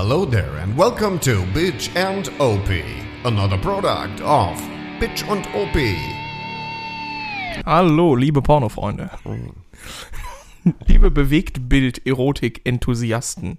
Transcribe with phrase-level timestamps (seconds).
[0.00, 2.68] Hello there and welcome to Bitch and OP,
[3.24, 4.56] another product of
[5.00, 5.76] Bitch und OP.
[7.66, 9.10] Hallo, liebe Pornofreunde.
[10.86, 13.58] liebe Bewegtbild-Erotik-Enthusiasten.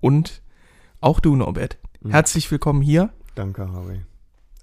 [0.00, 0.42] Und
[1.00, 1.78] auch du, Norbert.
[2.08, 3.12] Herzlich willkommen hier.
[3.36, 4.00] Danke, Harvey.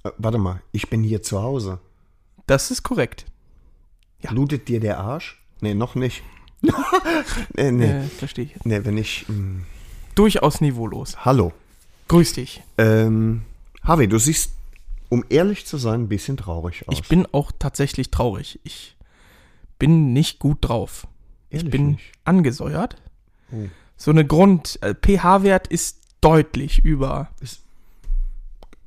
[0.03, 1.79] Äh, warte mal, ich bin hier zu Hause.
[2.45, 3.25] Das ist korrekt.
[4.19, 4.31] Ja.
[4.31, 5.41] Blutet dir der Arsch?
[5.61, 6.23] Nee, noch nicht.
[7.55, 7.85] nee, nee.
[7.85, 8.53] Äh, verstehe ich.
[8.65, 9.23] nee, wenn ich.
[9.29, 9.61] Mh.
[10.19, 11.23] Durchaus niveaulos.
[11.23, 11.53] Hallo.
[12.09, 12.61] Grüß dich.
[12.77, 13.43] Ähm,
[13.83, 14.51] Harvey, du siehst,
[15.07, 16.93] um ehrlich zu sein, ein bisschen traurig aus.
[16.93, 18.59] Ich bin auch tatsächlich traurig.
[18.65, 18.97] Ich
[19.79, 21.07] bin nicht gut drauf.
[21.49, 22.11] Ehrlich ich bin nicht?
[22.25, 23.01] angesäuert.
[23.53, 23.69] Oh.
[23.95, 27.29] So eine Grund, äh, pH-Wert ist deutlich über.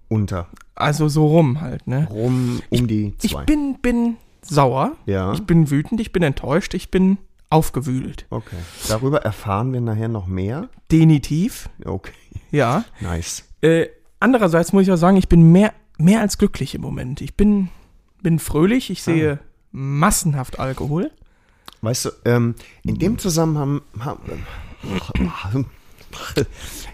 [0.08, 0.48] unter.
[0.74, 2.08] Also so rum halt, ne?
[2.10, 3.44] Rum um die Ich zwei.
[3.44, 4.96] bin, bin sauer.
[5.06, 5.32] Ja.
[5.32, 7.16] Ich bin wütend, ich bin enttäuscht, ich bin
[7.52, 8.26] aufgewühlt.
[8.30, 8.56] okay.
[8.88, 10.68] Darüber erfahren wir nachher noch mehr.
[10.90, 12.12] Definitiv, Okay.
[12.50, 12.84] ja.
[13.00, 13.44] Nice.
[13.60, 13.86] Äh,
[14.20, 17.20] andererseits muss ich auch sagen, ich bin mehr, mehr als glücklich im Moment.
[17.20, 17.68] Ich bin,
[18.22, 19.38] bin fröhlich, ich sehe
[19.70, 21.10] massenhaft Alkohol.
[21.80, 23.80] Weißt du, ähm, in dem Zusammenhang.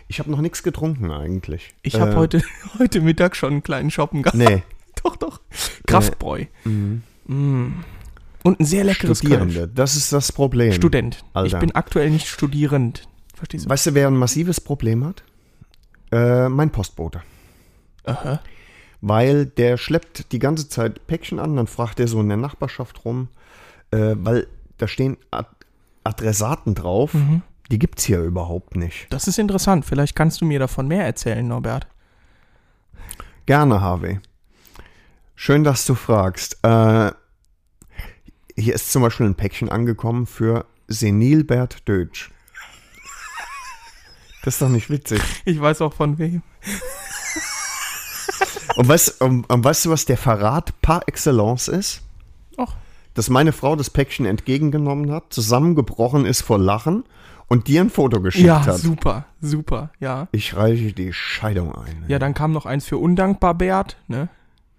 [0.08, 1.74] Ich habe noch nichts getrunken eigentlich.
[1.82, 2.42] Ich habe Äh, heute,
[2.78, 4.38] heute Mittag schon einen kleinen Shoppen gehabt.
[4.38, 4.62] Nee,
[5.04, 5.40] Doch, doch.
[5.86, 6.44] Kraftbräu.
[6.64, 7.72] Mm.
[8.44, 9.54] Und ein sehr leckeres Studierende.
[9.54, 9.70] Kölsch.
[9.74, 10.72] Das ist das Problem.
[10.72, 11.24] Student.
[11.34, 11.56] Alter.
[11.56, 13.08] Ich bin aktuell nicht studierend.
[13.34, 13.70] Verstehst du?
[13.70, 15.22] Weißt du, wer ein massives Problem hat?
[16.12, 17.22] Äh, mein Postbote.
[18.04, 18.40] Aha.
[19.00, 23.04] Weil der schleppt die ganze Zeit Päckchen an, dann fragt er so in der Nachbarschaft
[23.04, 23.28] rum,
[23.90, 24.46] äh, weil
[24.78, 25.48] da stehen Ad
[26.04, 27.42] Adressaten drauf, Mhm.
[27.70, 29.06] die gibt's hier überhaupt nicht.
[29.10, 29.84] Das ist interessant.
[29.84, 31.86] Vielleicht kannst du mir davon mehr erzählen, Norbert.
[33.46, 34.20] Gerne, Harvey.
[35.34, 36.58] Schön, dass du fragst.
[36.62, 37.12] Äh,
[38.58, 42.30] hier ist zum Beispiel ein Päckchen angekommen für Senilbert Dötsch.
[44.42, 45.20] Das ist doch nicht witzig.
[45.44, 46.42] Ich weiß auch von wem.
[48.76, 52.02] Und weißt, um, um, weißt du, was der Verrat par excellence ist?
[52.56, 52.74] Och.
[53.14, 57.04] Dass meine Frau das Päckchen entgegengenommen hat, zusammengebrochen ist vor Lachen
[57.48, 58.78] und dir ein Foto geschickt Ja, hat.
[58.78, 60.28] super, super, ja.
[60.30, 62.04] Ich reiche die Scheidung ein.
[62.06, 64.28] Ja, dann kam noch eins für undankbar Bert, ne?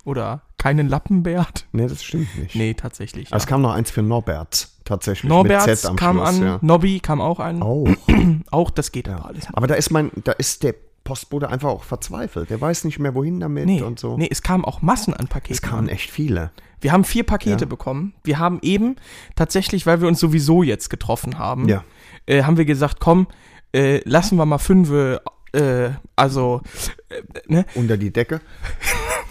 [0.06, 1.68] Oder keinen Lappenbert.
[1.72, 2.56] Nee, das stimmt nicht.
[2.56, 3.30] Nee, tatsächlich.
[3.30, 3.38] Ja.
[3.38, 5.24] Es kam noch eins für Norberts, tatsächlich.
[5.26, 6.60] mit Norberts Z am kam Schluss, an, Ja.
[6.62, 7.62] Nobby kam auch an.
[7.62, 7.88] Auch.
[8.52, 9.18] Auch das geht Ja.
[9.18, 9.48] aber alles.
[9.54, 10.74] Aber da ist mein, da ist der
[11.04, 12.50] Postbote einfach auch verzweifelt.
[12.50, 14.18] Der weiß nicht mehr, wohin damit Nee, und so.
[14.18, 15.54] nee, es kamen auch Massen an Paketen.
[15.54, 15.90] es kamen an.
[15.90, 16.52] echt viele.
[16.82, 17.70] Wir haben vier Pakete Ja.
[17.70, 18.14] bekommen.
[18.24, 18.96] Wir haben eben
[19.36, 21.84] tatsächlich, weil wir uns sowieso jetzt getroffen haben, Ja.
[22.26, 23.28] äh, haben wir gesagt, komm,
[23.74, 26.62] äh, lassen wir mal fünf, äh, also,
[27.10, 27.66] äh, ne?
[27.76, 28.42] Unter die Decke.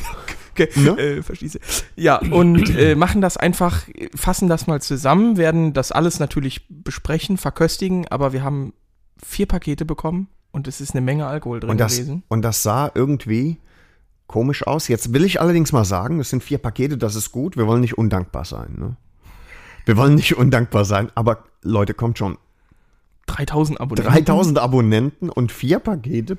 [0.59, 0.91] Ge- Ne?
[0.99, 1.59] äh, du?
[1.97, 7.37] Ja, und äh, machen das einfach, fassen das mal zusammen, werden das alles natürlich besprechen,
[7.39, 8.73] verköstigen, aber wir haben
[9.25, 12.23] vier Pakete bekommen und es ist eine Menge Alkohol drin Und das, gewesen.
[12.29, 13.59] und das sah irgendwie
[14.27, 14.89] komisch aus.
[14.89, 17.57] Jetzt will ich allerdings mal sagen, es sind vier Pakete, das ist gut.
[17.57, 18.75] Wir wollen nicht undankbar sein.
[18.79, 18.97] Ne?
[19.87, 22.37] Wir wollen nicht undankbar sein, aber Leute, kommt schon.
[23.27, 24.13] 3000 Abonnenten.
[24.13, 26.37] 3000 Abonnenten und vier Pakete?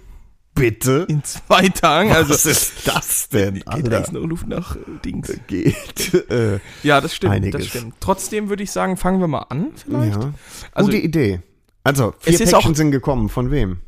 [0.56, 1.06] Bitte?
[1.08, 2.12] in zwei Tagen.
[2.12, 4.02] Also Was ist das denn, geht Alter?
[4.02, 5.32] echt noch Luft nach äh, Dings.
[5.48, 6.14] Geht.
[6.30, 7.62] Äh, Ja, das stimmt, Einiges.
[7.62, 7.96] das stimmt.
[8.00, 10.22] Trotzdem würde ich sagen, fangen wir mal an vielleicht.
[10.22, 10.34] ja.
[10.74, 11.42] Also- Gute Idee.
[11.84, 13.30] Also, vier Es ist Päckchen sind gekommen.
[13.30, 13.80] Von wem?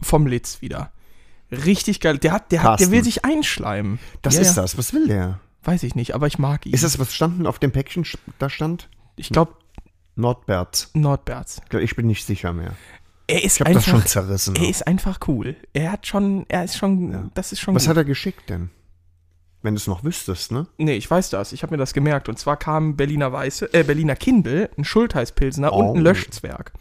[0.00, 0.92] Vom Litz wieder.
[1.50, 2.16] Richtig geil.
[2.18, 3.98] Der hat, der hat, der will sich einschleimen.
[4.22, 4.62] Das ja, ist ja.
[4.62, 4.78] das.
[4.78, 5.40] Was will der?
[5.64, 6.72] Weiß ich nicht, aber ich mag ihn.
[6.72, 8.06] Ist das, was standen auf dem Päckchen?
[8.38, 9.54] Da stand ich glaube,
[10.14, 10.90] Nordberts.
[10.94, 11.60] Nordberts.
[11.80, 12.72] Ich bin nicht sicher mehr.
[13.30, 14.56] Er ist Ich habe das einfach, schon zerrissen.
[14.56, 15.56] er ist einfach cool.
[15.72, 17.30] Er hat schon, er ist schon, Ja.
[17.34, 17.90] das ist schon Was gut.
[17.90, 18.70] hat er geschickt denn?
[19.62, 20.66] Wenn du es noch wüsstest, ne?
[20.78, 21.52] Nee, ich weiß das.
[21.52, 22.28] Ich habe mir das gemerkt.
[22.30, 25.80] Und zwar kam Berliner Weiße, äh, Berliner Kindel, ein Schultheißpilsner Oh.
[25.90, 26.72] und ein Löschzwerg.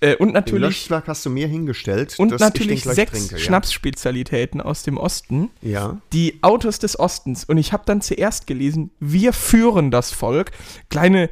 [0.00, 3.38] Äh, und Den natürlich, Löschschlag hast du mir hingestellt, und natürlich den sechs trinke, ja.
[3.38, 5.50] Schnapsspezialitäten aus dem Osten.
[5.60, 5.98] Ja.
[6.12, 7.44] Die Autos des Ostens.
[7.44, 10.52] Und ich habe dann zuerst gelesen, wir führen das Volk.
[10.88, 11.28] Kleine,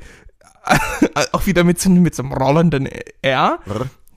[1.32, 2.88] auch wieder mit so, mit so einem rollenden
[3.22, 3.60] R.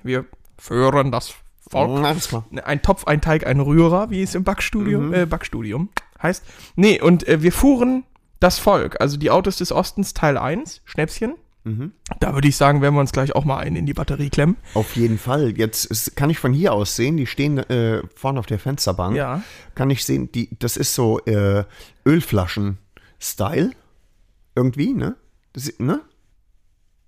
[0.03, 0.25] Wir
[0.57, 1.33] führen das
[1.69, 2.01] Volk.
[2.27, 2.45] Klar.
[2.49, 5.13] Ne, Ein Topf, ein Teig, ein Rührer, wie es im Backstudium, Mhm.
[5.13, 5.89] äh, Backstudium
[6.21, 6.43] heißt.
[6.75, 8.03] Nee, und äh, wir fuhren
[8.39, 8.99] das Volk.
[9.01, 11.35] Also die Autos des Ostens, Teil 1, Schnäpschen.
[11.65, 11.91] Mhm.
[12.21, 14.55] Da würde ich sagen, werden wir uns gleich auch mal einen in die Batterie klemmen.
[14.73, 15.57] Auf jeden Fall.
[15.57, 19.15] Jetzt ist, kann ich von hier aus sehen, die stehen äh, vorne auf der Fensterbank.
[19.17, 19.43] Ja.
[19.75, 21.65] Kann ich sehen, die, das ist so äh,
[22.05, 23.71] Ölflaschen-Style.
[24.55, 25.15] Irgendwie, ne?
[25.53, 26.01] Das, ne?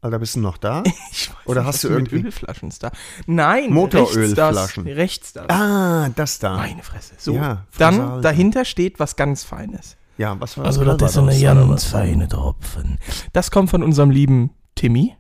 [0.02, 0.84] Alter, bist du noch da?
[1.12, 2.92] Ich weiß Oder nicht, hast du irgendwie- Ölflaschen da?
[3.28, 4.86] Nein, Motorölflaschen.
[4.88, 5.44] Rechts das.
[5.44, 5.50] Rechts das.
[5.50, 6.56] ah, das da.
[6.58, 7.14] Meine Fresse.
[7.18, 7.34] So.
[7.36, 9.98] Ja, Dann dahinter steht was ganz Feines.
[10.18, 11.92] Ja, was war Also das ist eine Calvados, oder ganz was?
[11.92, 12.98] feine Tropfen.
[13.34, 15.16] Das kommt von unserem lieben Timmy.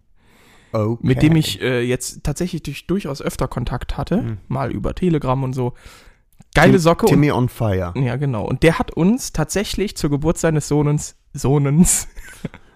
[0.73, 0.97] Okay.
[1.05, 5.51] mit dem ich äh, jetzt tatsächlich durch, durchaus öfter Kontakt hatte, mal über Telegram und
[5.51, 5.73] so.
[6.55, 7.93] Geile Socke und Timmy on Fire.
[7.95, 8.45] ja, genau.
[8.45, 12.07] Und der hat uns tatsächlich zur Geburt seines Sohnens, Sohnens,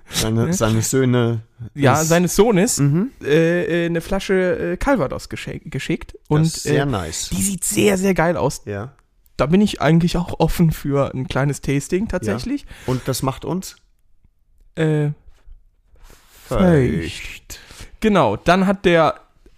[0.10, 1.42] Seine, seine Söhne.
[1.74, 3.12] ja, seines Sohnes, Mhm.
[3.24, 6.16] äh, äh, eine Flasche äh, Calvados geschenk, geschickt.
[6.28, 7.30] Und sehr äh, nice.
[7.30, 8.62] die sieht sehr, sehr geil aus.
[8.66, 8.94] Ja.
[9.38, 12.66] Da bin ich eigentlich auch offen für ein kleines Tasting tatsächlich.
[12.86, 13.75] Und das macht uns
[14.75, 15.10] Äh,
[16.48, 17.60] feucht.
[18.00, 19.16] genau, dann hat der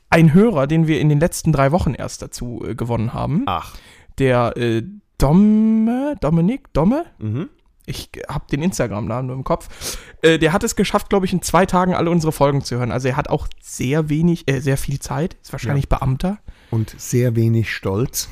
[0.10, 3.76] ein Hörer, den wir in den letzten drei Wochen erst dazu äh, gewonnen haben, Ach.
[4.20, 4.84] der äh,
[5.18, 7.50] Domme, Dominik, Domme, Mhm.
[7.88, 11.42] Ich habe den Instagram-Namen nur im Kopf, äh, der hat es geschafft, glaube ich, in
[11.42, 12.92] zwei Tagen alle unsere Folgen zu hören.
[12.92, 16.38] Also er hat auch sehr wenig, äh, sehr viel Zeit, ist wahrscheinlich Beamter.
[16.70, 18.30] Und sehr wenig Stolz.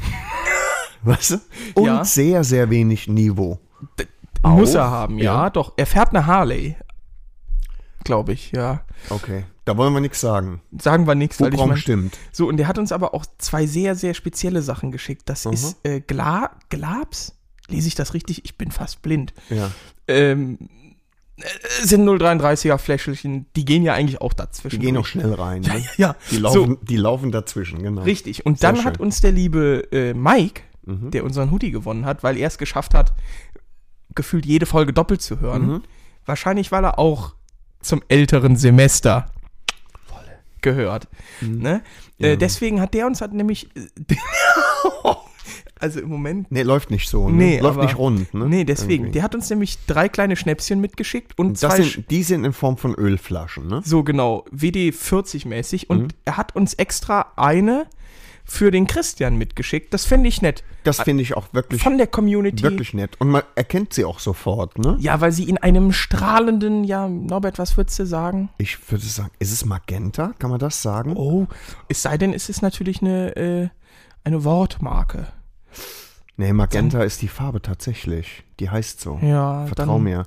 [1.03, 1.37] weißt du?
[1.75, 2.03] Und Ja.
[2.05, 3.59] sehr, sehr wenig Niveau.
[4.43, 4.79] Muss Auch?
[4.79, 5.49] er haben, ja, Ja.
[5.49, 5.73] doch.
[5.77, 6.75] Er fährt eine Harley,
[8.03, 8.81] glaube ich, ja.
[9.09, 9.45] Okay.
[9.65, 10.61] Da wollen wir nichts sagen.
[10.79, 12.17] Sagen wir nichts, weil ich mein, stimmt.
[12.31, 15.23] So, und der hat uns aber auch zwei sehr, sehr spezielle Sachen geschickt.
[15.25, 15.53] Das Mhm.
[15.53, 17.34] ist äh, Gla Glabs.
[17.69, 18.45] Lese ich das richtig?
[18.45, 19.33] Ich bin fast blind.
[19.50, 19.71] Ja.
[20.07, 20.57] Ähm,
[21.38, 21.44] äh,
[21.83, 24.79] sind 033er Fläschchen, die gehen ja eigentlich auch Die dazwischen.
[24.79, 25.62] gehen auch schnell rein.
[25.62, 25.83] Ne?
[25.97, 28.03] Ja, Die, so, laufen, die laufen dazwischen, genau.
[28.03, 28.45] richtig.
[28.45, 29.06] Und Sehr dann hat schön.
[29.06, 31.09] uns der liebe äh, Mike, Mhm.
[31.09, 33.12] der unseren Hoodie gewonnen hat, weil er es geschafft hat,
[34.13, 35.65] gefühlt jede Folge doppelt zu hören.
[35.67, 35.81] Mhm.
[36.27, 37.33] Wahrscheinlich, weil er auch
[37.81, 39.25] zum älteren Semester
[40.62, 41.07] gehört.
[41.41, 41.81] Ne?
[42.19, 42.29] Ja.
[42.29, 43.69] Äh, deswegen hat der uns hat nämlich.
[45.80, 46.51] also im Moment.
[46.51, 47.30] Nee, läuft nicht so.
[47.30, 47.36] Ne?
[47.36, 48.33] Nee, läuft aber- nicht rund.
[48.33, 48.45] Ne?
[48.47, 49.06] Nee, deswegen.
[49.06, 49.12] Irgendwie.
[49.13, 51.77] Der hat uns nämlich drei kleine Schnäpschen mitgeschickt und zwei.
[51.77, 53.81] das Sch- sind, die sind in Form von Ölflaschen, ne?
[53.83, 55.89] so genau, WD 40 mäßig.
[55.89, 56.07] Und Mhm.
[56.25, 57.86] er hat uns extra eine
[58.47, 59.92] für den Christian mitgeschickt.
[59.92, 60.63] Das finde ich nett.
[60.83, 62.62] Das finde ich auch wirklich, Von der Community.
[62.62, 63.19] wirklich nett.
[63.19, 64.98] Und man erkennt sie auch sofort, ne?
[65.00, 68.50] Ja, weil sie in einem strahlenden, ja, Norbert, was würdest du sagen?
[68.59, 70.33] Ich würde sagen, ist es Magenta?
[70.38, 71.18] Kann man das sagen?
[71.18, 71.48] Oh,
[71.89, 73.69] es sei denn, es ist natürlich eine, äh,
[74.25, 75.27] eine Wortmarke.
[76.38, 78.44] Nee, Magenta ist die Farbe tatsächlich.
[78.60, 79.19] Die heißt so.
[79.22, 80.24] Ja, Vertrau dann, mir.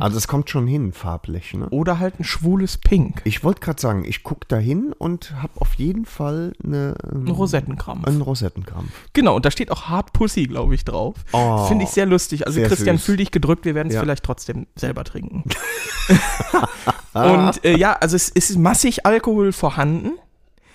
[0.00, 1.68] Also es kommt schon hin, farblich, ne?
[1.68, 3.20] Oder halt ein schwules Pink.
[3.24, 7.26] Ich wollte gerade sagen, ich gucke da hin und habe auf jeden Fall eine, ähm,
[7.26, 8.06] Ein Rosettenkrampf.
[8.06, 8.90] einen Rosettenkrampf.
[9.12, 11.16] Genau, und da steht auch Hard Pussy, glaube ich, drauf.
[11.32, 12.46] Oh, Finde ich sehr lustig.
[12.46, 13.04] Also sehr Christian, süß.
[13.04, 14.00] fühl dich gedrückt, wir werden es Ja.
[14.00, 15.44] vielleicht trotzdem selber trinken.
[17.12, 20.12] Und äh, ja, also es, es ist massig Alkohol vorhanden.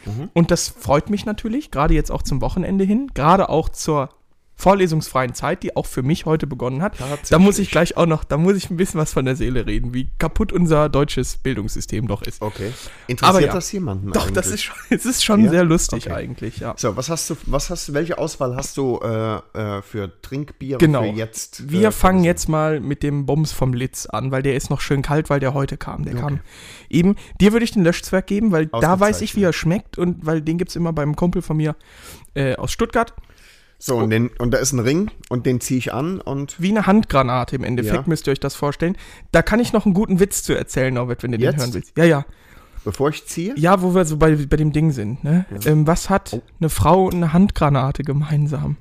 [0.06, 0.30] Mhm.
[0.34, 4.10] Und das freut mich natürlich, gerade jetzt auch zum Wochenende hin, gerade auch zur
[4.58, 6.94] vorlesungsfreien Zeit, die auch für mich heute begonnen hat.
[7.30, 9.66] Da muss ich gleich auch noch, da muss ich ein bisschen was von der Seele
[9.66, 12.42] reden, wie kaputt unser deutsches Bildungssystem doch ist.
[12.42, 12.72] Okay.
[13.08, 13.54] Interessiert Aber ja.
[13.54, 14.54] das jemanden Doch, das eigentlich?
[14.56, 15.50] ist schon, es ist schon Ja?
[15.52, 16.16] sehr lustig Okay.
[16.16, 16.74] eigentlich, ja.
[16.78, 19.36] So, was hast du, was hast du, welche Auswahl hast du äh,
[19.78, 21.02] äh, für Trinkbier Genau.
[21.04, 21.70] für jetzt?
[21.70, 24.70] Wir äh, fangen für- jetzt mal mit dem Bums vom Litz an, weil der ist
[24.70, 26.06] noch schön kalt, weil der heute kam.
[26.06, 26.22] Der Okay.
[26.22, 26.40] kam
[26.90, 27.16] eben.
[27.42, 30.42] Dir würde ich den Löschzwerg geben, weil da weiß ich, wie er schmeckt und weil
[30.42, 31.76] den gibt es immer beim Kumpel von mir
[32.36, 33.14] äh, aus Stuttgart.
[33.78, 36.70] So, und, den, und da ist ein Ring und den ziehe ich an und Wie
[36.70, 38.04] eine Handgranate im Endeffekt, Ja.
[38.08, 38.98] müsst ihr euch das vorstellen.
[39.32, 41.56] Da kann ich noch einen guten Witz zu erzählen, Norbert, wenn du Jetzt?
[41.56, 41.98] den hören willst.
[41.98, 42.26] Ja, ja.
[42.86, 45.24] bevor ich ziehe, Ja, wo wir so bei, bei dem Ding sind.
[45.24, 45.46] Ne?
[45.66, 46.42] Ähm, was hat Oh.
[46.60, 48.78] eine Frau und eine Handgranate gemeinsam?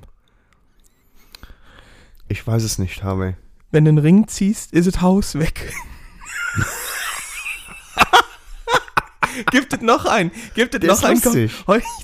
[2.27, 3.35] ich weiß es nicht, Harvey.
[3.71, 5.71] Wenn du einen Ring ziehst, ist das Haus weg.
[9.51, 10.31] Gibt es noch einen?
[10.53, 11.21] Gibt es noch einen?
[11.21, 11.33] Komm,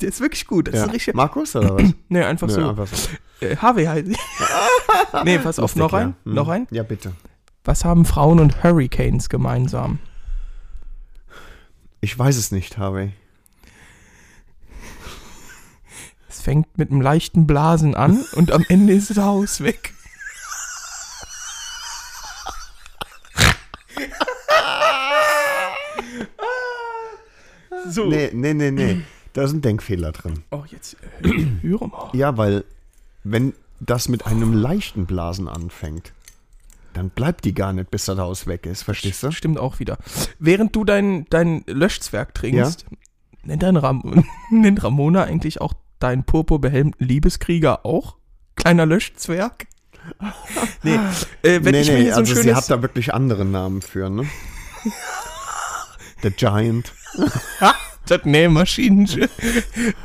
[0.01, 0.67] Der ist wirklich gut.
[0.67, 0.85] Das Ja.
[0.85, 1.15] ist richtig.
[1.15, 1.83] Markus oder was?
[2.09, 2.69] Nee, einfach Nö, so.
[2.69, 3.09] einfach so.
[3.45, 4.05] Äh, Harvey heißt
[5.23, 6.15] nee, pass auf, noch ein?
[6.25, 6.33] Hm.
[6.33, 6.67] Noch ein?
[6.71, 7.13] Ja, bitte.
[7.63, 9.99] Was haben Frauen und Hurricanes gemeinsam?
[12.01, 13.13] Ich weiß es nicht, Harvey.
[16.29, 19.93] Es fängt mit einem leichten Blasen an und am Ende ist das Haus weg.
[27.91, 28.05] so.
[28.05, 29.01] Nee, nee, nee, nee.
[29.33, 30.43] Da ist ein Denkfehler drin.
[30.51, 31.29] Oh, jetzt äh,
[31.61, 32.09] höre mal.
[32.11, 32.65] Ja, weil
[33.23, 36.11] wenn das mit einem leichten Blasen anfängt,
[36.93, 38.83] dann bleibt die gar nicht, bis das Haus weg ist.
[38.83, 39.31] Verstehst du?
[39.31, 39.97] Stimmt auch wieder.
[40.39, 42.85] Während du dein, dein Löschzwerg trinkst,
[43.43, 48.17] nennt, dein Ram nennt Ramona eigentlich auch deinen purpurbehelmten Liebeskrieger auch?
[48.55, 49.67] Kleiner Löschzwerg?
[50.83, 50.95] nee,
[51.43, 54.09] äh, wenn nee, ich mir nee, so also sie hat da wirklich andere Namen für,
[54.09, 54.25] ne?
[56.23, 56.91] The Giant,
[58.07, 59.07] das Nähmaschinen.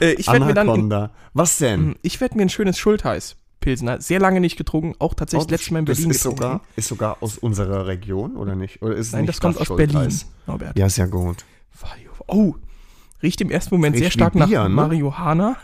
[0.01, 0.69] äh, ich werde mir dann...
[0.69, 1.11] Anaconda.
[1.35, 1.97] Was denn?
[2.03, 3.37] Ich werde mir ein schönes Schultheiß.
[3.61, 4.01] Pilsner.
[4.01, 6.43] Sehr lange nicht getrunken, auch tatsächlich Oh, letztes Mal in das Berlin ist getrunken.
[6.43, 8.81] sogar, ist sogar aus unserer Region, oder nicht?
[8.81, 9.93] Oder ist Nein, nicht das kommt aus Schultheiß?
[9.93, 10.79] Berlin, Norbert.
[10.79, 11.45] Ja, sehr gut.
[12.29, 12.55] Oh,
[13.23, 14.69] riecht im ersten Moment Riecht sehr stark nach Bier, ne?
[14.69, 15.57] Marihuana.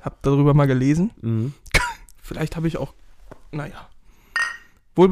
[0.00, 1.10] Hab darüber mal gelesen.
[1.20, 1.54] Mhm.
[2.22, 2.92] Vielleicht habe ich auch,
[3.50, 3.88] naja.
[4.94, 5.08] Wohl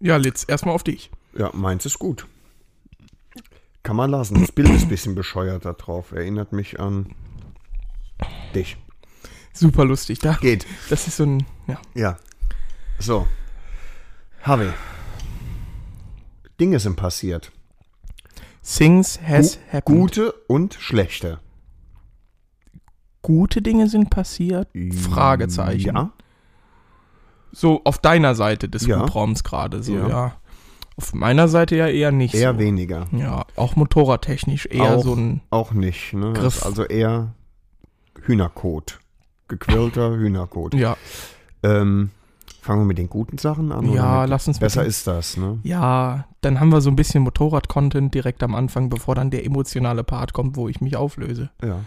[0.00, 1.10] Ja, Litz, erstmal auf dich.
[1.36, 2.26] Ja, meins ist gut.
[3.82, 4.40] Kann man lassen.
[4.40, 6.12] Das Bild ist ein bisschen bescheuert da drauf.
[6.12, 7.14] Erinnert mich an
[8.54, 8.76] dich.
[9.52, 10.18] Super lustig.
[10.20, 10.66] Da, Geht.
[10.88, 11.80] das ist so ein, ja.
[11.94, 12.16] Ja.
[12.98, 13.26] So.
[14.42, 14.70] Harvey.
[16.58, 17.52] Dinge sind passiert.
[18.62, 19.98] Things has Gu- happened.
[19.98, 21.40] Gute und schlechte.
[23.22, 24.68] Gute Dinge sind passiert?
[24.94, 25.94] Fragezeichen.
[25.94, 26.12] Ja.
[27.52, 29.00] So auf deiner Seite des Ja.
[29.00, 30.08] Hubraums gerade, so, Ja.
[30.08, 30.32] ja.
[30.96, 32.58] Auf meiner Seite ja eher nicht Eher so.
[32.58, 33.06] weniger.
[33.12, 36.12] Ja, auch motorradtechnisch eher auch, so ein, auch nicht.
[36.12, 36.32] Ne?
[36.34, 36.56] Griff.
[36.58, 37.32] Ist Also eher
[38.22, 38.98] Hühnerkot.
[39.48, 40.74] Gequirlter Hühnerkot.
[40.74, 40.96] ja,
[41.62, 42.10] Ähm,
[42.60, 43.90] fangen wir mit den guten Sachen an?
[43.92, 45.58] Ja, lass uns Besser ist das, ne?
[45.62, 50.04] ja, dann haben wir so ein bisschen Motorrad-Content direkt am Anfang, bevor dann der emotionale
[50.04, 51.50] Part kommt, wo ich mich auflöse.
[51.64, 51.80] Ja.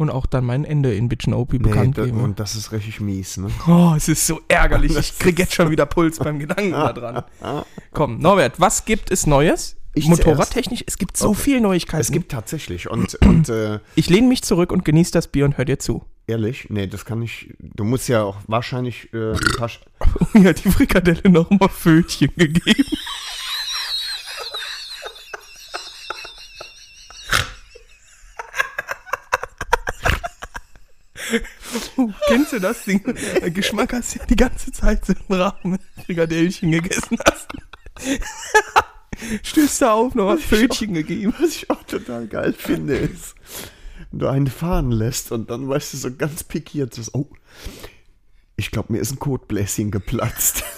[0.00, 2.16] Und auch dann mein Ende in Bitchen OP Nee, bekannt da, gebe.
[2.18, 3.50] und das ist richtig mies, ne?
[3.68, 4.96] Oh, es ist so ärgerlich.
[4.98, 7.22] Ich krieg jetzt schon wieder Puls beim Gedanken da dran.
[7.92, 9.76] Komm, Norbert, was gibt es Neues?
[9.92, 11.40] Ich Motorradtechnisch, es gibt so Okay.
[11.40, 12.00] viel Neuigkeiten.
[12.00, 12.88] Es gibt tatsächlich.
[12.88, 16.02] Und, und äh, ich lehne mich zurück und genieße das Bier und hör dir zu.
[16.26, 17.52] ehrlich, nee, das kann ich.
[17.58, 19.68] Du musst ja auch wahrscheinlich äh, ein paar.
[20.44, 22.84] Hat die Frikadelle noch mal Fötchen gegeben.
[32.28, 33.02] Kennst du das Ding?
[33.54, 37.48] Geschmack hast du ja die ganze Zeit so im Rahmen mit Frikadellchen gegessen hast.
[39.42, 41.34] Stößt da auf, noch mal Fötchen gegeben.
[41.38, 43.34] Was ich auch total geil finde, ist,
[44.10, 47.28] wenn du einen fahren lässt und dann weißt du so ganz pikiert, so, oh,
[48.56, 50.64] ich glaube, mir ist ein Kotbläschen geplatzt.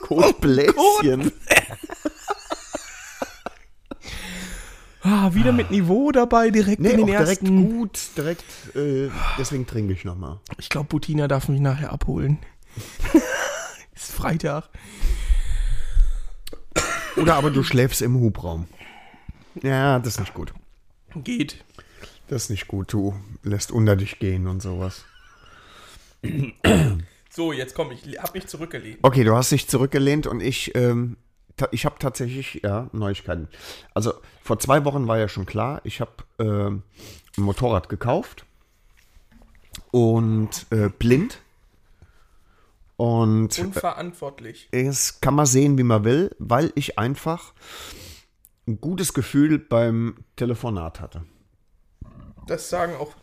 [0.00, 1.32] Kotbläschen.
[5.08, 7.78] Ah, wieder mit Niveau dabei, direkt Nee, in den direkt ersten.
[7.78, 8.42] gut, direkt,
[8.74, 9.08] äh,
[9.38, 10.40] deswegen trinke ich nochmal.
[10.58, 12.38] Ich glaube, Butina darf mich nachher abholen.
[13.94, 14.68] ist Freitag.
[17.16, 18.66] Oder aber du schläfst im Hubraum.
[19.62, 20.52] Ja, das ist nicht gut.
[21.14, 21.64] Geht.
[22.26, 22.92] Das ist nicht gut.
[22.92, 25.04] Du lässt unter dich gehen und sowas.
[27.30, 28.98] So, jetzt komm, ich hab mich zurückgelehnt.
[29.02, 31.16] Okay, du hast dich zurückgelehnt und ich, ähm,
[31.70, 33.48] ich habe tatsächlich, ja, Neuigkeiten.
[33.94, 36.82] Also vor zwei Wochen war ja schon klar, ich habe ähm,
[37.36, 38.44] ein Motorrad gekauft
[39.90, 41.40] und äh, blind.
[42.96, 44.68] Und Unverantwortlich.
[44.70, 47.52] es kann man sehen, wie man will, weil ich einfach
[48.66, 51.24] ein gutes Gefühl beim Telefonat hatte.
[52.46, 53.14] Das sagen auch,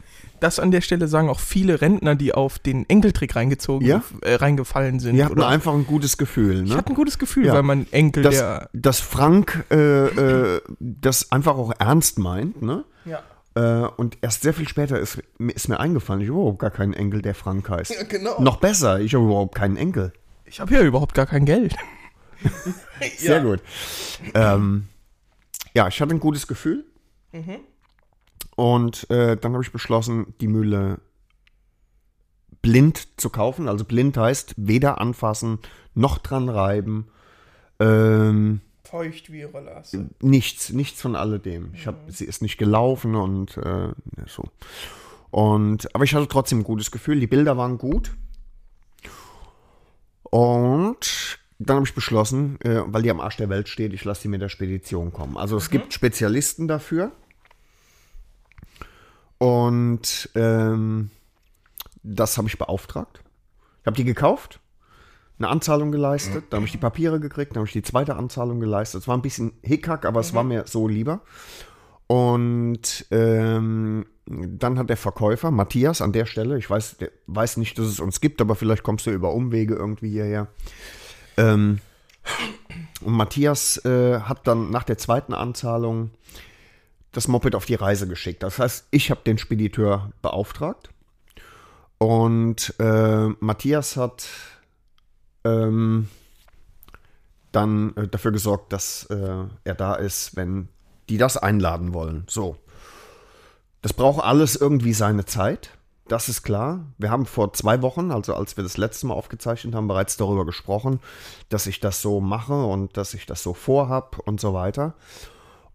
[0.43, 4.03] das an der Stelle sagen auch viele Rentner, die auf den Enkeltrick reingezogen, Ja?
[4.21, 5.15] äh, reingefallen sind.
[5.15, 6.63] Wir hatten oder einfach ein gutes Gefühl.
[6.63, 6.77] ich Ne?
[6.77, 7.53] hatte ein gutes Gefühl, Ja.
[7.53, 8.69] weil mein Enkel, dass, der.
[8.73, 9.75] dass Frank äh,
[10.57, 12.83] äh, das einfach auch ernst meint, ne?
[13.05, 13.21] Ja.
[13.55, 16.71] Äh, und erst sehr viel später ist, mir- ist mir eingefallen, ich habe überhaupt gar
[16.71, 18.09] keinen Enkel, der Frank heißt.
[18.09, 18.41] genau.
[18.41, 20.11] Noch besser, ich habe überhaupt keinen Enkel.
[20.45, 21.75] Ich habe ja überhaupt gar kein Geld.
[23.17, 23.61] Sehr gut.
[24.33, 24.87] Ähm,
[25.73, 26.85] ja, ich hatte ein gutes Gefühl.
[28.55, 30.99] Und äh, dann habe ich beschlossen, die Mühle
[32.61, 33.67] blind zu kaufen.
[33.67, 35.59] Also blind heißt weder anfassen
[35.95, 37.07] noch dran reiben.
[37.79, 39.97] Ähm, Feucht wie Rollers.
[40.21, 41.71] nichts, nichts von alledem.
[41.73, 43.89] Ich habe, sie ist nicht gelaufen und äh,
[44.27, 44.43] so.
[45.31, 47.19] Und aber ich hatte trotzdem ein gutes Gefühl.
[47.19, 48.11] Die Bilder waren gut.
[50.23, 54.23] Und dann habe ich beschlossen, äh, weil die am Arsch der Welt steht, ich lasse
[54.23, 55.37] die mit der Spedition kommen.
[55.37, 57.11] Also es gibt Spezialisten dafür.
[59.43, 61.09] Und ähm,
[62.01, 63.21] das habe ich beauftragt.
[63.81, 64.61] Ich habe die gekauft,
[65.37, 68.61] eine Anzahlung geleistet, dann habe ich die Papiere gekriegt, dann habe ich die zweite Anzahlung
[68.61, 69.01] geleistet.
[69.01, 71.19] Es war ein bisschen Hickhack, aber es war mir so lieber.
[72.07, 77.77] Und ähm, dann hat der Verkäufer, Matthias, an der Stelle, ich weiß, der weiß nicht,
[77.77, 80.47] dass es uns gibt, aber vielleicht kommst du über Umwege irgendwie hierher.
[81.35, 81.79] Ähm,
[83.01, 86.11] und Matthias äh, hat dann nach der zweiten Anzahlung
[87.13, 88.43] das Moped auf die Reise geschickt.
[88.43, 90.89] Das heißt, ich habe den Spediteur beauftragt
[91.97, 94.27] und äh, Matthias hat
[95.45, 96.09] ähm,
[97.53, 100.67] dann äh, dafür gesorgt, dass äh, er da ist, wenn
[101.07, 102.25] die das einladen wollen.
[102.27, 102.57] So.
[103.81, 105.69] Das braucht alles irgendwie seine Zeit.
[106.07, 106.85] Das ist klar.
[106.97, 110.45] Wir haben vor zwei Wochen, also als wir das letzte Mal aufgezeichnet haben, bereits darüber
[110.45, 110.99] gesprochen,
[111.49, 114.95] dass ich das so mache und dass ich das so vorhab und so weiter.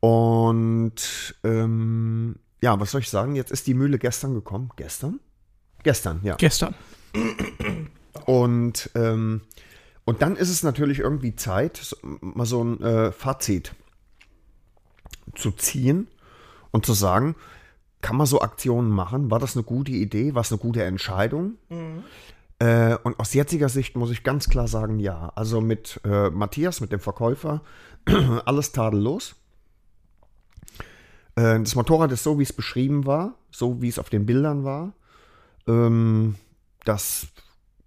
[0.00, 3.34] Und ähm, ja, was soll ich sagen?
[3.34, 4.70] Jetzt ist die Mühle gestern gekommen.
[4.76, 5.20] Gestern?
[5.82, 6.36] Gestern, ja.
[6.36, 6.74] Gestern.
[8.26, 9.42] Und, ähm,
[10.04, 13.74] und dann ist es natürlich irgendwie Zeit, so- mal so ein äh, Fazit
[15.34, 16.08] zu ziehen
[16.70, 17.36] und zu sagen,
[18.00, 19.30] kann man so Aktionen machen?
[19.30, 20.34] War das eine gute Idee?
[20.34, 21.54] War es eine gute Entscheidung?
[22.60, 25.32] Äh, und aus jetziger Sicht muss ich ganz klar sagen, ja.
[25.34, 27.62] Also mit äh, Matthias, mit dem Verkäufer,
[28.44, 29.36] alles tadellos.
[31.38, 34.64] Äh, das Motorrad ist so, wie es beschrieben war, so wie es auf den Bildern
[34.64, 34.92] war.
[35.66, 36.34] Ähm,
[36.84, 37.28] das,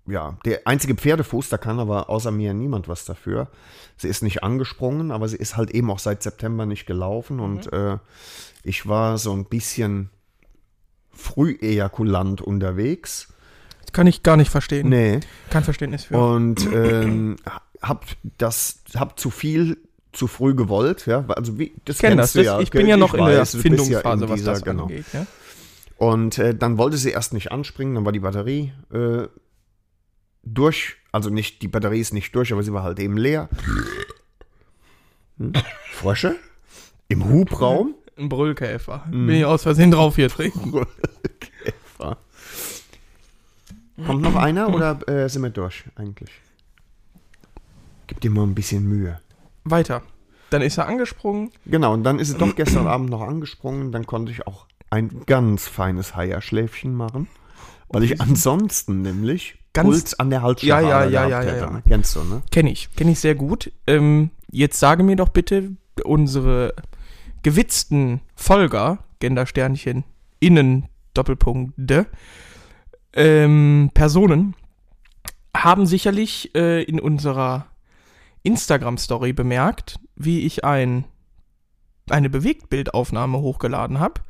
[0.08, 3.50] ja, der einzige Pferdefuß, da kann aber außer mir niemand was dafür.
[3.98, 7.72] Sie ist nicht angesprungen, aber sie ist halt eben auch seit September nicht gelaufen und
[7.74, 7.98] äh,
[8.64, 10.10] ich war so ein bisschen
[11.12, 13.34] früh ejakulant unterwegs.
[13.82, 14.88] Das kann ich gar nicht verstehen.
[14.88, 15.20] Nee.
[15.50, 16.18] Kein Verständnis für.
[16.18, 17.36] Und ähm,
[17.82, 18.06] hab
[18.38, 19.78] das, hab zu viel
[20.12, 22.42] zu früh gewollt, ja, also wie, das ich kenne kennst das.
[22.42, 22.60] du ja.
[22.60, 24.84] ich bin ja noch in der bist ja Findungsphase, was das genau.
[24.84, 25.06] angeht.
[25.14, 25.26] Ja?
[25.98, 29.28] Und äh, dann wollte sie erst nicht anspringen, dann war die Batterie äh,
[30.44, 33.50] durch, also nicht, die Batterie ist nicht durch, aber sie war halt eben leer.
[35.38, 35.54] Hm?
[35.92, 36.36] Frösche?
[37.08, 37.96] Im Hubraum?
[38.18, 39.06] Ein Brüllkäfer.
[39.08, 39.28] Mhm.
[39.28, 40.72] Bin ich aus Versehen drauf hier trinken.
[41.40, 42.18] Käfer.
[44.06, 46.32] Kommt noch einer oder äh, sind wir durch eigentlich?
[48.08, 49.20] Gib dir mal ein bisschen Mühe.
[49.64, 50.02] Weiter.
[50.50, 51.52] Dann ist er angesprungen.
[51.66, 53.92] Genau, und dann ist sie doch gestern Abend noch angesprungen.
[53.92, 57.28] Dann konnte ich auch ein ganz feines Heierschläfchen machen.
[57.90, 61.70] Weil ich ansonsten nämlich Ganz- Puls an der Halsschlagader Ja, ja, ja, ja, ja.
[61.70, 61.84] ne?
[61.88, 62.42] Kennst du, ne?
[62.52, 62.90] Kenne ich.
[62.96, 63.72] Kenne ich sehr gut.
[63.88, 65.72] Ähm, jetzt sage mir doch bitte
[66.04, 66.74] unsere
[67.44, 70.04] gewitzten Folger, Gendersternchen,
[70.40, 72.06] Innen, Doppelpunkt, de,
[73.14, 74.56] ähm, Personen,
[75.56, 77.68] haben sicherlich äh, in unserer
[78.44, 81.06] Instagram-Story bemerkt, wie ich ein,
[82.10, 84.22] eine Bewegtbildaufnahme hochgeladen habe,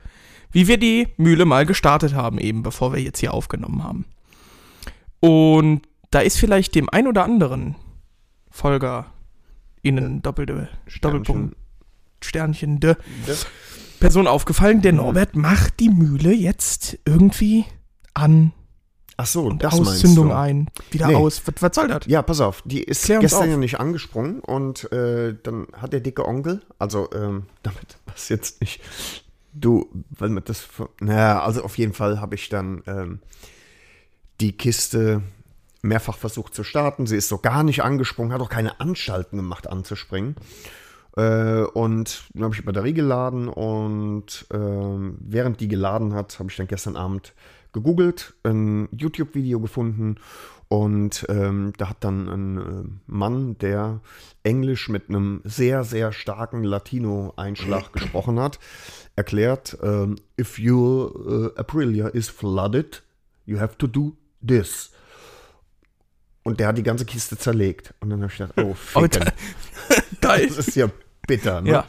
[0.52, 4.06] wie wir die Mühle mal gestartet haben, eben bevor wir jetzt hier aufgenommen haben.
[5.20, 7.76] Und da ist vielleicht dem ein oder anderen
[8.50, 9.06] Folger
[9.82, 10.68] innen doppelte
[11.02, 11.56] Doppelpunkt
[12.22, 13.48] Sternchen de Das-
[14.00, 17.66] Person aufgefallen, der Norbert macht die Mühle jetzt irgendwie
[18.16, 18.52] an
[19.22, 20.36] Ach so, und das meinst Auszündung du.
[20.36, 21.16] ein, wieder Nee.
[21.16, 21.44] aus.
[21.46, 22.08] Was, was soll das?
[22.08, 26.00] Ja, pass auf, die ist Klär gestern ja nicht angesprungen und äh, dann hat der
[26.00, 28.82] dicke Onkel, also ähm, damit was jetzt nicht,
[29.54, 30.68] du, weil mir das,
[31.00, 33.20] naja, also auf jeden Fall habe ich dann ähm,
[34.40, 35.22] die Kiste
[35.84, 37.06] mehrfach versucht zu starten.
[37.06, 40.36] Sie ist so gar nicht angesprungen, hat auch keine Anstalten gemacht anzuspringen.
[41.16, 46.50] Äh, und dann habe ich die Batterie geladen und ähm, während die geladen hat, habe
[46.50, 47.34] ich dann gestern Abend
[47.74, 50.18] gegoogelt, ein YouTube-Video gefunden
[50.72, 54.00] und ähm, da hat dann ein äh, Mann, der
[54.44, 58.58] Englisch mit einem sehr, sehr starken Latino-Einschlag gesprochen hat,
[59.18, 63.04] erklärt, ähm, if your äh, Aprilia is flooded,
[63.46, 64.92] you have to do this.
[66.44, 67.94] Und der hat die ganze Kiste zerlegt.
[68.00, 69.30] Und dann habe ich gedacht, oh, Oh, ficken.
[70.22, 70.48] Geil.
[70.48, 70.90] Das ist ja
[71.28, 71.70] bitter, ne?
[71.70, 71.86] Ja.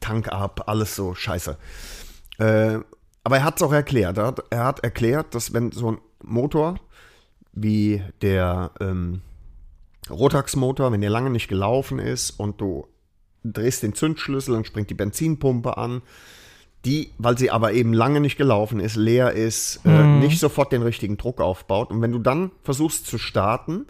[0.00, 1.58] Tank ab, alles so scheiße.
[2.38, 2.78] Äh,
[3.24, 4.18] aber er hat es auch erklärt.
[4.18, 6.78] Er hat, er hat erklärt, dass wenn so ein Motor
[7.52, 9.20] wie der ähm,
[10.10, 12.88] Rotax-Motor, wenn der lange nicht gelaufen ist und du
[13.44, 16.02] drehst den Zündschlüssel und springt die Benzinpumpe an,
[16.84, 20.82] die, weil sie aber eben lange nicht gelaufen ist, leer ist, äh, nicht sofort den
[20.82, 21.90] richtigen Druck aufbaut.
[21.90, 23.86] Und wenn du dann versuchst zu starten,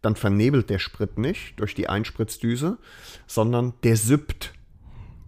[0.00, 2.78] dann vernebelt der Sprit nicht durch die Einspritzdüse,
[3.28, 4.52] sondern der sippt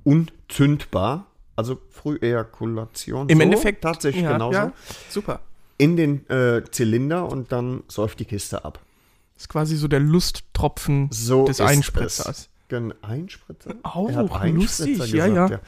[0.02, 3.28] unzündbar, also Frühejakulation.
[3.28, 4.72] Im so, Endeffekt tatsächlich ja, genauso, Ja,
[5.10, 5.40] super.
[5.78, 8.80] in den äh, Zylinder und dann säuft die Kiste ab.
[9.34, 12.48] Das ist quasi so der Lusttropfen So des Einspritzers.
[12.68, 13.74] Gen Einspritzer?
[13.82, 15.60] Auch Er hat Einspritzer lustig, gesagt, ja.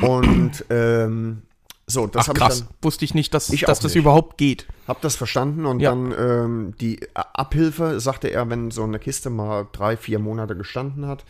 [0.00, 0.08] ja.
[0.08, 1.42] Und ähm,
[1.86, 4.00] so, das Ach habe ich krass, dann wusste ich nicht, dass, Ich dass das nicht.
[4.02, 4.66] überhaupt geht.
[4.88, 5.90] Hab das verstanden und Ja.
[5.90, 11.06] dann ähm, die Abhilfe, sagte er, wenn so eine Kiste mal drei, vier Monate gestanden
[11.06, 11.24] hat,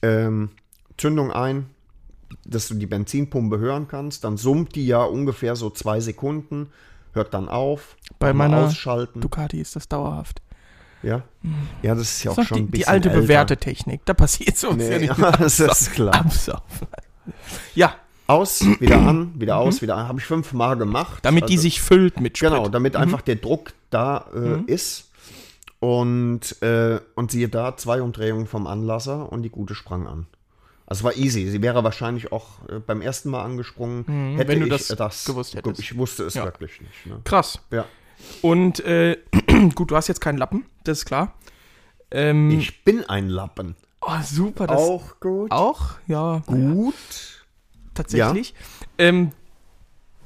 [0.00, 0.48] ähm,
[0.96, 1.66] Zündung ein,
[2.44, 6.68] dass du die Benzinpumpe hören kannst, dann summt die ja ungefähr so zwei Sekunden,
[7.12, 9.20] hört dann auf, Bei meiner ausschalten.
[9.20, 10.40] Ducati ist das dauerhaft.
[11.02, 11.22] ja?
[11.82, 13.20] ja, das ist ja auch Das ist schon die, ein bisschen die alte älter.
[13.20, 14.04] bewährte Technik.
[14.04, 16.14] Da passiert so Nee, ja, das ist klar.
[16.14, 16.86] Absaufen.
[17.74, 17.94] Ja,
[18.26, 20.08] Aus, wieder an, wieder aus, wieder an.
[20.08, 21.16] Habe ich fünfmal gemacht.
[21.16, 21.22] Mhm.
[21.22, 22.50] damit die Also- sich füllt mit Sprit.
[22.50, 25.10] Genau, damit einfach der Druck da äh, ist.
[25.80, 30.26] Und, äh, und siehe da, zwei Umdrehungen vom Anlasser und die gute sprang an.
[30.92, 31.48] Also es war easy.
[31.48, 34.04] Sie wäre wahrscheinlich auch äh, beim ersten Mal angesprungen.
[34.04, 35.80] hätte Mhm, wenn du ich das gewusst hättest.
[35.80, 36.44] Ich wusste es Ja.
[36.44, 37.06] wirklich nicht.
[37.06, 37.22] Ne?
[37.24, 37.60] Krass.
[37.70, 37.86] Ja.
[38.42, 39.16] Und äh,
[39.74, 41.32] gut, du hast jetzt keinen Lappen, das ist klar.
[42.10, 43.74] Ähm, Ich bin ein Lappen.
[44.02, 45.50] oh, super, das auch gut.
[45.50, 46.94] auch, ja, Gut.
[47.94, 48.54] tatsächlich.
[48.98, 49.32] Ähm,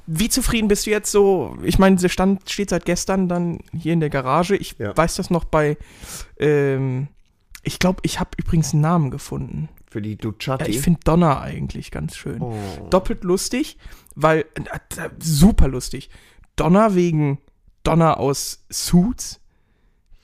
[0.05, 1.57] wie zufrieden bist du jetzt so?
[1.63, 4.57] Ich meine, der Stand steht seit gestern dann hier in der Garage.
[4.57, 4.95] Ich Ja.
[4.97, 5.77] weiß das noch bei.
[6.37, 7.07] Ähm,
[7.63, 9.69] ich glaube, ich habe übrigens einen Namen gefunden.
[9.97, 10.69] Für die Ja, Ducati.
[10.69, 12.39] ich finde Donner eigentlich ganz schön.
[12.39, 12.55] oh.
[12.91, 13.77] Doppelt lustig,
[14.13, 16.11] weil, äh, super lustig.
[16.55, 17.39] Donner wegen
[17.81, 19.39] Donner aus Suits,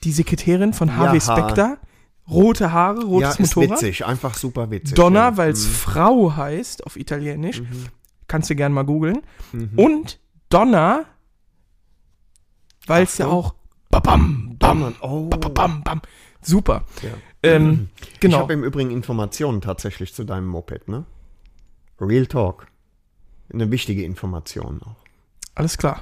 [0.03, 1.21] die Sekretärin von Harvey Ja.
[1.21, 1.77] Specter,
[2.29, 3.81] rote Haare, Ja, rotes ist Motorrad.
[3.81, 4.93] witzig, einfach super witzig.
[4.93, 5.37] Donner, ja.
[5.37, 5.71] weil es Mhm.
[5.71, 7.63] Frau heißt auf Italienisch.
[8.27, 9.21] Kannst du gerne mal googeln.
[9.53, 9.71] Mhm.
[9.75, 11.05] Und Donner,
[12.85, 13.55] weil es ja auch
[13.89, 15.29] babam, bam, oh.
[15.29, 16.01] bam, bam, bam.
[16.43, 16.85] Super.
[17.01, 17.09] Ja.
[17.43, 18.39] Ähm, Ich genau.
[18.39, 21.05] habe im Übrigen Informationen tatsächlich zu deinem Moped, ne?
[21.99, 22.67] Real Talk.
[23.53, 24.95] Eine wichtige Information auch.
[25.55, 26.01] Alles klar.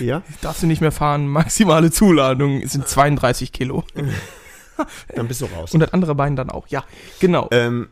[0.00, 0.22] Ja?
[0.40, 1.28] Darfst du nicht mehr fahren.
[1.28, 3.84] Maximale Zuladung sind 32 Kilo.
[5.14, 5.72] Dann bist du raus.
[5.72, 6.66] Und das andere Bein dann auch.
[6.66, 6.84] Ja,
[7.20, 7.48] genau.
[7.52, 7.88] Ähm,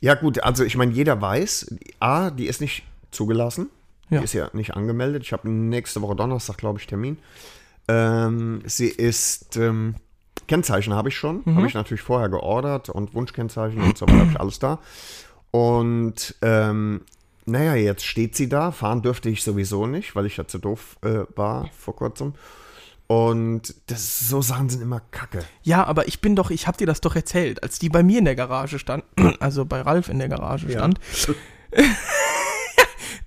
[0.00, 3.68] ja, gut, also ich meine, jeder weiß, A, die ist nicht zugelassen.
[4.10, 4.18] Ja.
[4.18, 5.24] Die ist ja nicht angemeldet.
[5.24, 7.18] Ich habe nächste Woche Donnerstag, glaube ich, Termin.
[7.88, 9.96] Ähm, sie ist, ähm,
[10.48, 11.42] Kennzeichen habe ich schon.
[11.44, 11.56] Mhm.
[11.56, 14.80] Habe ich natürlich vorher geordert und Wunschkennzeichen und so weiter, habe ich alles da.
[15.50, 17.02] Und ähm,
[17.46, 18.72] naja, jetzt steht sie da.
[18.72, 22.34] Fahren dürfte ich sowieso nicht, weil ich ja zu doof äh, war vor kurzem.
[23.06, 25.42] Und das, so Sachen sind immer kacke.
[25.62, 28.18] Ja, aber ich bin doch, ich hab dir das doch erzählt, als die bei mir
[28.18, 29.02] in der Garage stand,
[29.40, 31.00] also bei Ralf in der Garage stand,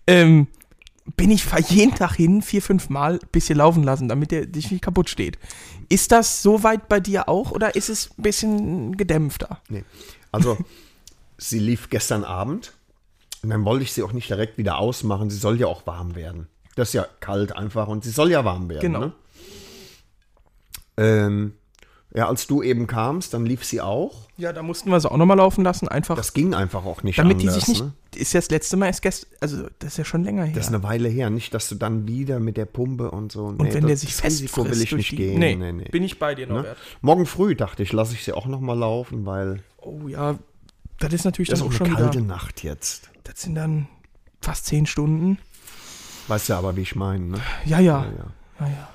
[0.07, 0.47] ähm,
[1.17, 4.84] bin ich jeden Tag hin, vier, fünf Mal, bisschen laufen lassen, damit der dich nicht
[4.84, 5.39] kaputt steht.
[5.91, 9.60] Ist das so weit bei dir auch oder ist es ein bisschen gedämpfter?
[9.67, 9.84] Nee.
[10.32, 10.58] Also,
[11.38, 12.71] sie lief gestern Abend
[13.43, 15.30] und dann wollte ich sie auch nicht direkt wieder ausmachen.
[15.30, 16.47] Sie soll ja auch warm werden.
[16.75, 18.82] Das ist ja kalt einfach und sie soll ja warm werden.
[18.82, 18.99] Genau.
[18.99, 19.13] Ne?
[20.95, 21.54] Ähm,
[22.13, 24.28] ja, als du eben kamst, dann lief sie auch.
[24.38, 27.17] Ja, da mussten wir sie auch nochmal laufen lassen, einfach, Das ging einfach auch nicht
[27.19, 27.54] damit anders.
[27.56, 27.93] die sich nicht, Ne?
[28.15, 30.54] ist ja das letzte Mal erst gestern, also das ist ja schon länger her.
[30.54, 31.30] Das ist eine Weile her.
[31.30, 33.45] Nicht, dass du dann wieder mit der Pumpe und so.
[33.45, 35.39] Und wenn der sich das Risiko festfrisst will ich nicht die, gehen.
[35.39, 35.89] Nee, Nee, nee.
[35.89, 36.54] bin ich bei dir, Ne?
[36.56, 36.78] Norbert.
[37.02, 40.38] Morgen früh dachte ich, lasse ich sie auch noch mal laufen, weil Oh ja,
[41.00, 43.10] das ist natürlich das ist dann auch auch eine schon kalte wieder, Nacht jetzt.
[43.24, 43.88] das sind dann
[44.41, 45.38] fast zehn Stunden.
[46.28, 47.26] Weißt du aber, wie ich meine.
[47.26, 47.38] Ne?
[47.65, 48.67] Ja, ja, Ja, ja.
[48.67, 48.89] ja, ja.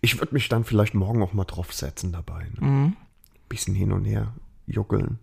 [0.00, 2.46] Ich würde mich dann vielleicht morgen auch mal draufsetzen dabei.
[2.60, 2.66] Ne?
[2.66, 2.96] Mhm.
[3.48, 4.32] Bisschen hin und her
[4.66, 5.18] juckeln.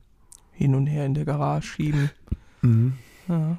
[0.51, 2.11] Hin und her in der Garage schieben.
[3.27, 3.57] Ja.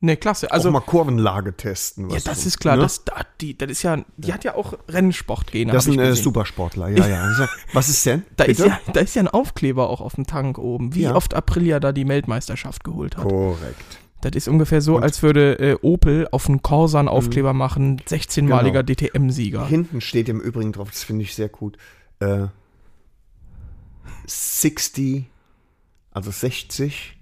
[0.00, 0.50] Ne, klasse.
[0.50, 2.10] Also Also, auch mal Kurvenlage testen.
[2.10, 2.76] ja, was das so- ist klar.
[2.76, 2.82] ne?
[2.82, 5.72] Das, da- die, das ist ja, die hat ja auch Rennsportgene.
[5.72, 6.14] das ist ein äh.
[6.14, 7.48] Supersportler, ja, ja.
[7.72, 8.22] Was ist denn?
[8.36, 11.14] Da ist, ja, da ist ja ein Aufkleber auch auf dem Tank oben, wie Ja.
[11.14, 13.24] oft Aprilia da die Weltmeisterschaft geholt hat.
[13.24, 13.98] Korrekt.
[14.30, 18.00] Das ist ungefähr so, Und- als würde äh, Opel auf einen Corsa einen Aufkleber machen,
[18.00, 18.94] 16-maliger Genau.
[18.94, 19.66] DTM-Sieger.
[19.66, 21.76] Hinten steht im Übrigen drauf, das finde ich sehr gut.
[22.20, 22.46] Äh,
[24.26, 25.24] 60,
[26.10, 27.16] also 60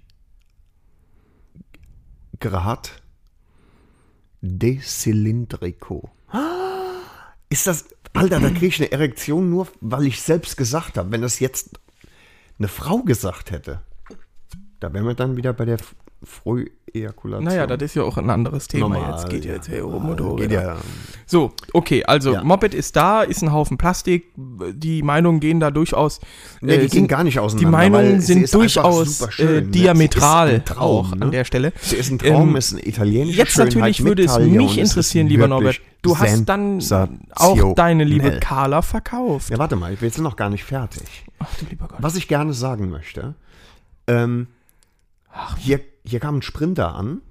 [2.39, 3.01] Grad
[4.41, 6.09] Decylindrico.
[7.49, 11.11] Ist das, Alter, da kriege ich eine Erektion nur, weil ich selbst gesagt habe.
[11.11, 11.79] Wenn das jetzt
[12.57, 13.81] eine Frau gesagt hätte,
[14.79, 15.77] da wären wir dann wieder bei der
[16.23, 17.43] Frühejakulation.
[17.43, 19.29] Naja, das ist ja auch ein anderes Thema Normal, jetzt.
[19.29, 19.55] Geht ja ja.
[19.57, 20.61] jetzt hier um Motorräder.
[20.63, 20.77] ja.
[21.27, 22.43] So, okay, also Ja.
[22.43, 24.25] Moped ist da, ist ein Haufen Plastik.
[24.35, 26.19] Die Meinungen gehen da durchaus.
[26.61, 27.71] Nee, äh, die sind- gehen gar nicht Die auseinander.
[27.71, 31.25] Meinungen weil sie sind durchaus äh, diametral ein Traum, auch ne?
[31.25, 31.73] an der Stelle.
[31.81, 34.77] Sie ist ein Traum, Ähm, ist eine italienische Jetzt Schönheit natürlich würde es und mich
[34.77, 35.79] interessieren, lieber Norbert.
[36.01, 36.79] Du hast dann
[37.35, 38.39] auch deine liebe.
[38.39, 39.49] Carla verkauft.
[39.49, 41.25] Ja, warte mal, wir sind noch gar nicht fertig.
[41.39, 41.97] Ach du lieber Gott.
[41.99, 43.33] Was ich gerne sagen möchte,
[44.07, 44.47] ähm,
[45.57, 47.21] hier, hier kam ein Sprinter an.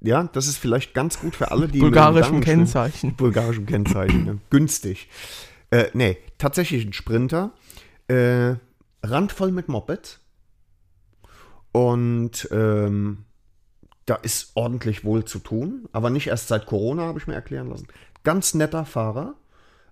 [0.00, 3.16] Ja, das ist vielleicht ganz gut für alle, die Bulgarischen Kennzeichen.
[3.16, 4.24] bulgarischen Kennzeichen.
[4.24, 4.38] ne?
[4.50, 5.08] Günstig.
[5.70, 7.52] Äh, nee, tatsächlich ein Sprinter.
[8.08, 8.54] Äh,
[9.02, 10.20] randvoll mit Moped.
[11.72, 13.24] Und ähm,
[14.06, 15.88] da ist ordentlich wohl zu tun.
[15.92, 17.88] Aber nicht erst seit Corona, habe ich mir erklären lassen.
[18.22, 19.34] Ganz netter Fahrer,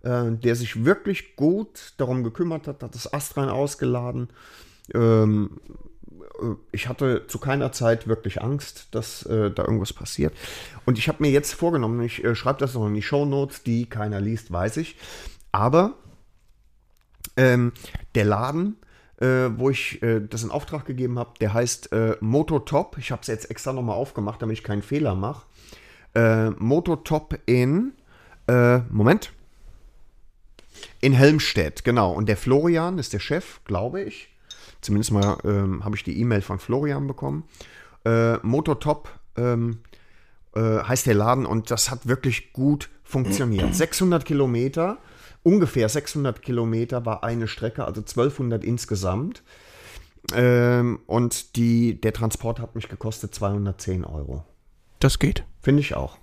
[0.03, 4.29] äh, der sich wirklich gut darum gekümmert hat, hat das Astrein ausgeladen.
[4.95, 5.75] Ähm, äh,
[6.73, 10.35] ich hatte zu keiner Zeit wirklich Angst, dass äh, da irgendwas passiert.
[10.85, 13.87] Und ich habe mir jetzt vorgenommen, ich äh, schreibe das noch in die Shownotes, die
[13.87, 14.97] keiner liest, weiß ich.
[15.53, 15.94] Aber
[17.37, 17.73] ähm,
[18.14, 18.77] der Laden,
[19.20, 22.99] äh, wo ich äh, das in Auftrag gegeben habe, der heißt äh, Mototop.
[22.99, 25.47] Ich habe es jetzt extra nochmal aufgemacht, damit ich keinen Fehler mache.
[26.14, 27.92] Äh, Mototop in,
[28.49, 29.33] äh, Moment,
[31.01, 32.12] in Helmstedt, genau.
[32.12, 34.34] Und der Florian ist der Chef, glaube ich.
[34.85, 37.44] Zumindest mal ähm, habe ich die E-Mail von Florian bekommen.
[38.05, 39.79] Äh, Mototop ähm,
[40.55, 43.75] äh, heißt der Laden und das hat wirklich gut funktioniert.
[43.75, 44.99] 600 Kilometer,
[45.42, 49.42] ungefähr 600 Kilometer war eine Strecke, also 1200 insgesamt.
[50.35, 54.44] Ähm, und die, der Transport hat mich gekostet 210 Euro.
[55.01, 55.44] Das geht.
[55.62, 56.18] Finde ich auch.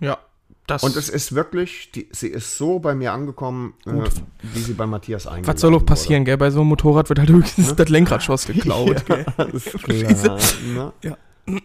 [0.00, 0.18] Ja.
[0.66, 3.90] Das, Und es ist wirklich, die, sie ist so bei mir angekommen, äh,
[4.54, 6.36] wie sie bei Matthias eingeladen was soll auch passieren, gell?
[6.36, 9.26] Bei so einem Motorrad wird halt höchstens das Lenkradschoss geklaut, gell?
[9.36, 10.38] Alles klar.
[10.72, 10.92] ne?
[11.02, 11.16] Ja.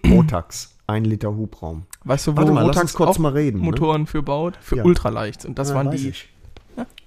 [0.03, 0.75] Motax.
[0.87, 1.85] ein Liter Hubraum.
[2.03, 3.65] Weißt du, wo Warte mal, uns kurz mal reden, ne?
[3.65, 4.57] Motoren für baut?
[4.59, 4.83] Für Ja.
[4.83, 5.45] Ultraleicht.
[5.45, 6.09] Und das Ja, waren die.
[6.09, 6.29] ich.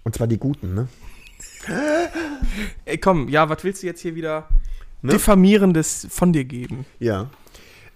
[0.05, 0.89] Und zwar die guten, ne?
[2.85, 4.49] Ey, komm, ja, was willst du jetzt hier wieder
[5.03, 5.13] Ne?
[5.13, 6.85] diffamierendes von dir geben?
[6.99, 7.27] Ja.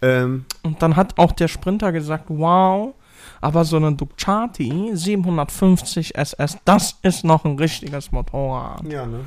[0.02, 2.94] Ähm, Und dann hat auch der Sprinter gesagt, wow,
[3.42, 8.85] aber so eine Ducati 750 SS, das ist noch ein richtiges Motorrad.
[8.85, 9.24] ja, ne?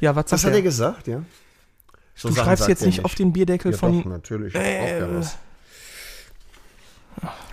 [0.00, 1.22] Ja, was Das hat er gesagt, ja.
[2.14, 4.02] So Du Sachen schreibst jetzt nicht auf den Bierdeckel ja, von...
[4.02, 4.54] Doch, natürlich.
[4.54, 5.38] Ich Äh, was.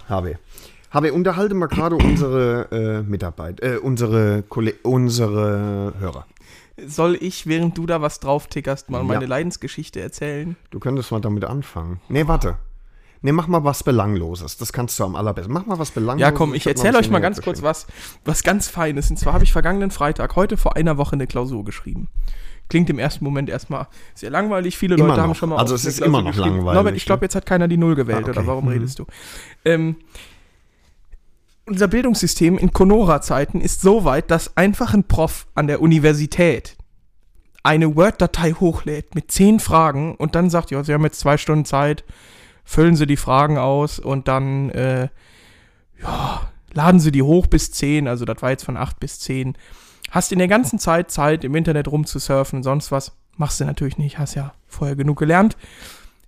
[0.07, 4.43] Habe, unterhalte mal gerade unsere äh, Mitarbeit, äh, unsere,
[4.83, 6.25] unsere Hörer.
[6.87, 9.03] Soll ich, während du da was drauf tickerst, mal Ja.
[9.03, 10.55] meine Leidensgeschichte erzählen?
[10.71, 11.99] Du könntest mal damit anfangen.
[12.07, 12.57] Nee, warte.
[13.25, 14.57] Nee, mach mal was Belangloses.
[14.57, 15.51] Das kannst du am allerbesten.
[15.53, 16.21] Mach mal was Belangloses.
[16.21, 17.87] Ja, komm, ich noch erzähle euch mal ganz kurz was,
[18.23, 19.09] was ganz Feines.
[19.09, 22.07] Und zwar habe ich vergangenen Freitag, heute vor einer Woche, eine Klausur geschrieben.
[22.69, 24.77] Klingt im ersten Moment erstmal sehr langweilig.
[24.77, 25.35] Viele Immer Leute haben noch.
[25.35, 26.55] schon mal Also es ist Klausur immer noch geschrieben.
[26.57, 27.25] langweilig, Norbert, ich glaube, ne?
[27.25, 28.37] jetzt hat keiner die Null gewählt, Ah, okay.
[28.39, 28.71] oder warum Mhm.
[28.71, 29.05] redest du?
[29.65, 29.95] Ähm,
[31.65, 36.75] unser Bildungssystem in Conora-Zeiten ist so weit, dass einfach ein Prof an der Universität
[37.63, 41.65] eine Word-Datei hochlädt mit zehn Fragen und dann sagt, ja, Sie haben jetzt zwei Stunden
[41.65, 42.03] Zeit,
[42.65, 45.07] füllen Sie die Fragen aus und dann, äh,
[46.01, 49.55] ja, laden Sie die hoch bis zehn, also das war jetzt von acht bis zehn.
[50.11, 53.13] Hast in der ganzen Zeit Zeit, im Internet rumzusurfen und sonst was.
[53.37, 55.57] Machst du natürlich nicht, hast ja vorher genug gelernt.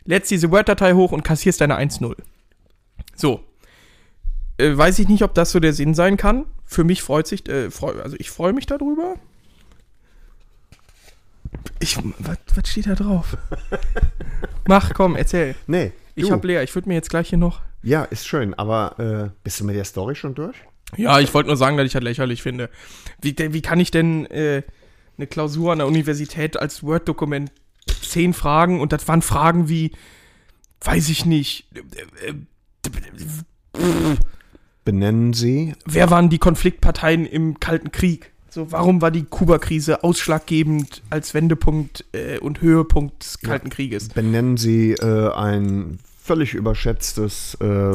[0.06, 2.16] Lädst diese Word-Datei hoch und kassierst deine 1-0.
[3.16, 3.44] So.
[4.58, 6.46] Äh, weiß ich nicht, ob das so der Sinn sein kann.
[6.66, 9.16] Für mich freut sich, äh, freu, also ich freue mich darüber.
[11.80, 13.38] Ich, was steht da drauf?
[14.68, 15.56] Mach, komm, erzähl.
[15.68, 15.92] Nee.
[16.18, 16.32] Ich du.
[16.32, 17.62] hab leer, ich würde mir jetzt gleich hier noch.
[17.84, 20.56] Ja, ist schön, aber äh, bist du mit der Story schon durch?
[20.96, 22.72] Ja, ich wollte nur sagen, dass ich das lächerlich finde.
[23.22, 24.64] Wie, wie kann ich denn äh,
[25.18, 27.52] eine Klausur an der Universität als Word-Dokument
[28.02, 29.92] zehn Fragen und das waren Fragen wie,
[30.82, 31.68] weiß ich nicht,
[32.26, 32.34] äh, äh,
[34.86, 35.76] Benennen Sie.
[35.86, 38.32] wer waren die Konfliktparteien im Kalten Krieg?
[38.50, 44.08] So, warum war die Kuba-Krise ausschlaggebend als Wendepunkt äh, und Höhepunkt des Kalten Krieges?
[44.10, 47.94] Benennen Sie äh, ein völlig überschätztes äh,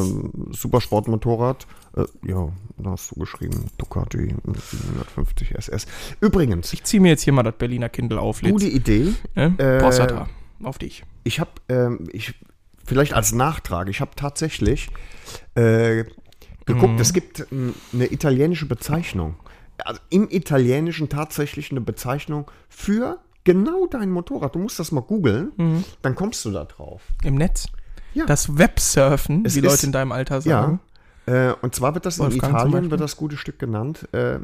[0.51, 1.67] Supersportmotorrad.
[1.97, 5.87] Äh, ja, da hast du geschrieben, Ducati 750 SS.
[6.21, 8.53] Übrigens, Ich ziehe mir jetzt hier mal das Berliner Kindle auf, Litz.
[8.53, 9.13] gute Idee.
[9.37, 10.29] äh, äh, Prostata,
[10.63, 11.05] auf dich.
[11.25, 12.35] Ich habe, ähm, ich,
[12.85, 14.89] vielleicht als Nachtrag, ich habe tatsächlich
[15.55, 16.05] äh,
[16.65, 17.01] geguckt, Mhm.
[17.01, 19.35] es gibt eine italienische Bezeichnung.
[19.85, 24.55] Also im Italienischen tatsächlich eine Bezeichnung für genau dein Motorrad.
[24.55, 27.03] Du musst das mal googeln, dann kommst du da drauf.
[27.25, 27.67] Im Netz?
[28.15, 28.27] Ja.
[28.27, 30.81] Das Websurfen, Es wie ist- Leute in deinem Alter sagen.
[31.27, 31.51] Ja.
[31.51, 34.09] Äh, und zwar wird das Wolfgang in Italien, wird das gute Stück genannt.
[34.13, 34.41] Äh,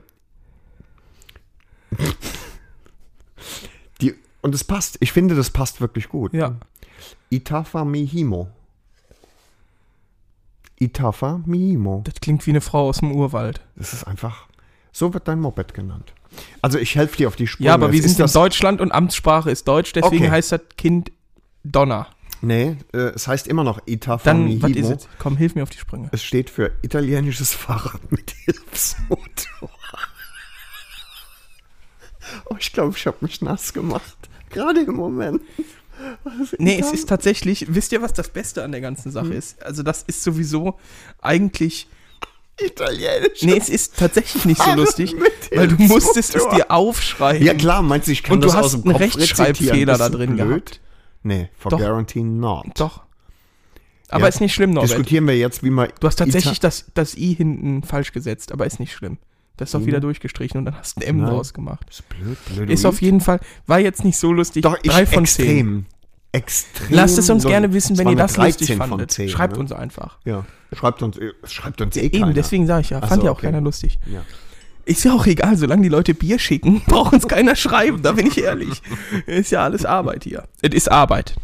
[4.00, 4.96] die, und es passt.
[5.00, 6.32] Ich finde, das passt wirklich gut.
[6.32, 6.56] Ja.
[7.30, 8.48] Itafa Mihimo.
[10.80, 12.02] Itafa Mihimo.
[12.04, 13.60] Das klingt wie eine Frau aus dem Urwald.
[13.76, 14.46] Das ist einfach.
[14.92, 16.12] So wird dein Moped genannt.
[16.62, 17.66] Also ich helfe dir auf die Spur.
[17.66, 18.32] Ja, aber wir sind in.
[18.32, 20.30] Deutschland und Amtssprache ist Deutsch, deswegen Okay.
[20.30, 21.10] heißt das Kind
[21.64, 22.06] Donner.
[22.40, 25.08] Nee, äh, es heißt immer noch Itafa Dann, was ist es?
[25.18, 26.08] Komm, hilf mir auf die Sprünge.
[26.12, 29.70] Es steht für italienisches Fahrrad mit Hilfsmotor.
[32.50, 34.16] Oh, ich glaube, ich habe mich nass gemacht.
[34.50, 35.42] Gerade im Moment.
[36.58, 39.12] Nee, es ist tatsächlich, wisst ihr, was das Beste an der ganzen Hm.
[39.12, 39.62] Sache ist?
[39.62, 40.78] Also das ist sowieso
[41.20, 41.88] eigentlich,
[42.60, 43.42] italienisch.
[43.42, 45.14] nee, es ist tatsächlich nicht so lustig,
[45.54, 47.44] weil du musstest es dir aufschreiben.
[47.44, 49.72] Ja klar, meinst du, ich kann Und du das hast aus dem einen Kopf Rechtschreibfehler
[49.72, 49.86] rezitieren?
[49.88, 50.48] da Bist du drin blöd?
[50.66, 50.80] gehabt.
[51.22, 51.78] Nee, for Doch.
[51.78, 52.66] guarantee not.
[52.76, 53.02] Doch.
[54.10, 54.28] Aber Ja.
[54.28, 54.90] ist nicht schlimm, Norbert.
[54.90, 55.88] Diskutieren wir jetzt, wie man.
[56.00, 59.18] Du hast tatsächlich Ita das, das I hinten falsch gesetzt, aber ist nicht schlimm.
[59.58, 59.86] Das ist doch Ina?
[59.88, 61.30] wieder durchgestrichen und dann hast du ein M Nein.
[61.30, 61.86] draus gemacht.
[61.90, 62.70] ist blöd, blöd.
[62.70, 64.62] Ist auf jeden Fall, war jetzt nicht so lustig.
[64.62, 65.46] Doch, ich Drei von extrem.
[65.46, 65.86] zehn.
[66.30, 66.86] Extrem.
[66.90, 69.10] Lasst es uns so- gerne wissen, wenn ihr das lustig 13 von fandet.
[69.10, 69.60] 10, Schreibt ne?
[69.60, 70.18] uns einfach.
[70.24, 72.32] Ja, schreibt uns, äh, schreibt uns eh Eben, keiner.
[72.34, 73.46] deswegen sage ich ja, Ach fand so, ja auch okay.
[73.46, 73.98] keiner lustig.
[74.06, 74.22] Ja.
[74.88, 78.26] Ist ja auch egal, solange die Leute Bier schicken, braucht uns keiner schreiben, da bin
[78.26, 78.80] ich ehrlich.
[79.26, 80.44] Ist ja alles Arbeit hier.
[80.62, 81.36] Es ist Arbeit.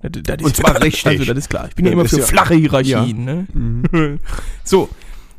[0.00, 1.06] Das, das ist, Und zwar richtig.
[1.06, 1.68] Also, das ist klar.
[1.68, 3.24] Ich bin ja immer für ja- flache Hierarchien.
[3.24, 4.18] Ne?
[4.64, 4.88] So,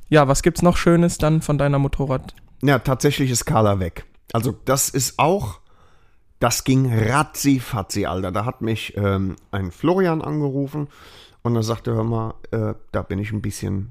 [0.10, 2.36] ja, was gibt's noch Schönes dann von deiner Motorrad?
[2.62, 4.06] Ja, tatsächlich ist Carla weg.
[4.32, 5.60] Also das ist auch,
[6.40, 8.32] das ging ratzi-fatzi, Alter.
[8.32, 10.88] Da hat mich ähm, ein Florian angerufen
[11.42, 13.90] und er sagte, hör mal, äh, da bin ich ein bisschen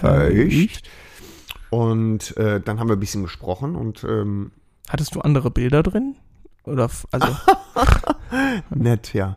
[0.00, 0.82] feucht.
[1.74, 4.52] Und äh, dann haben wir ein bisschen gesprochen und ähm,
[4.88, 6.14] Hattest du andere Bilder drin?
[6.64, 7.36] Oder, also,
[8.70, 9.36] nett, ja.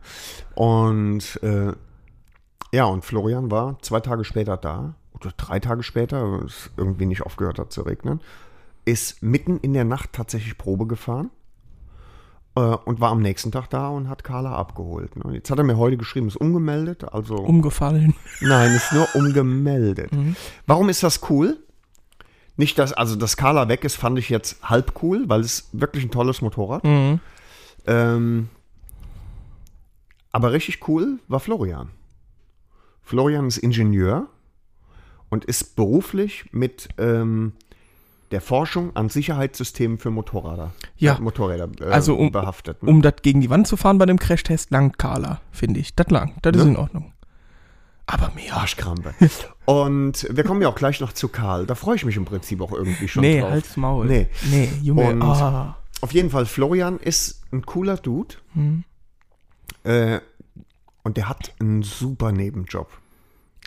[0.54, 1.71] Und äh,
[2.71, 7.23] ja, und Florian war zwei Tage später da, oder drei Tage später, es irgendwie nicht
[7.23, 8.21] aufgehört hat zu regnen,
[8.86, 11.32] ist mitten in der Nacht tatsächlich Probe gefahren.
[12.56, 15.15] äh, und war am nächsten Tag da und hat Carla abgeholt.
[15.15, 15.34] Ne?
[15.34, 18.13] Jetzt hat er mir heute geschrieben, ist umgemeldet, also Umgefallen.
[18.41, 20.12] nein, ist nur umgemeldet.
[20.67, 21.58] Warum ist das cool?
[22.57, 26.03] Nicht, dass, also dass Carla weg ist, fand ich jetzt halb cool, weil es wirklich
[26.03, 26.83] ein tolles Motorrad.
[26.83, 27.19] Mhm.
[27.85, 28.49] Ähm,
[30.31, 31.89] aber richtig cool war Florian.
[33.03, 34.27] Florian ist Ingenieur
[35.29, 37.53] und ist beruflich mit ähm,
[38.31, 41.15] der Forschung an Sicherheitssystemen für Motorräder, Ja.
[41.15, 42.83] äh, Motorräder äh, Also um- behaftet.
[42.83, 42.89] Ne?
[42.89, 45.95] Um das gegen die Wand zu fahren bei dem Crashtest, langt Carla, finde ich.
[45.95, 46.35] Das lang.
[46.41, 46.71] Das ist Ne?
[46.71, 47.13] in Ordnung.
[48.05, 48.55] Aber mehr.
[48.57, 49.13] Arschkrampe.
[49.67, 51.65] und wir kommen ja auch gleich noch zu Karl.
[51.67, 53.51] Da freue ich mich im Prinzip auch irgendwie schon Nee, drauf.
[53.51, 54.08] halt's Maul.
[54.08, 54.27] Nee.
[54.49, 55.10] Nee, Junge.
[55.10, 55.77] Und- ah.
[56.01, 58.36] Auf jeden Fall, Florian ist ein cooler Dude.
[58.53, 58.84] Hm.
[59.84, 60.19] Äh,
[61.03, 62.89] und der hat einen super Nebenjob.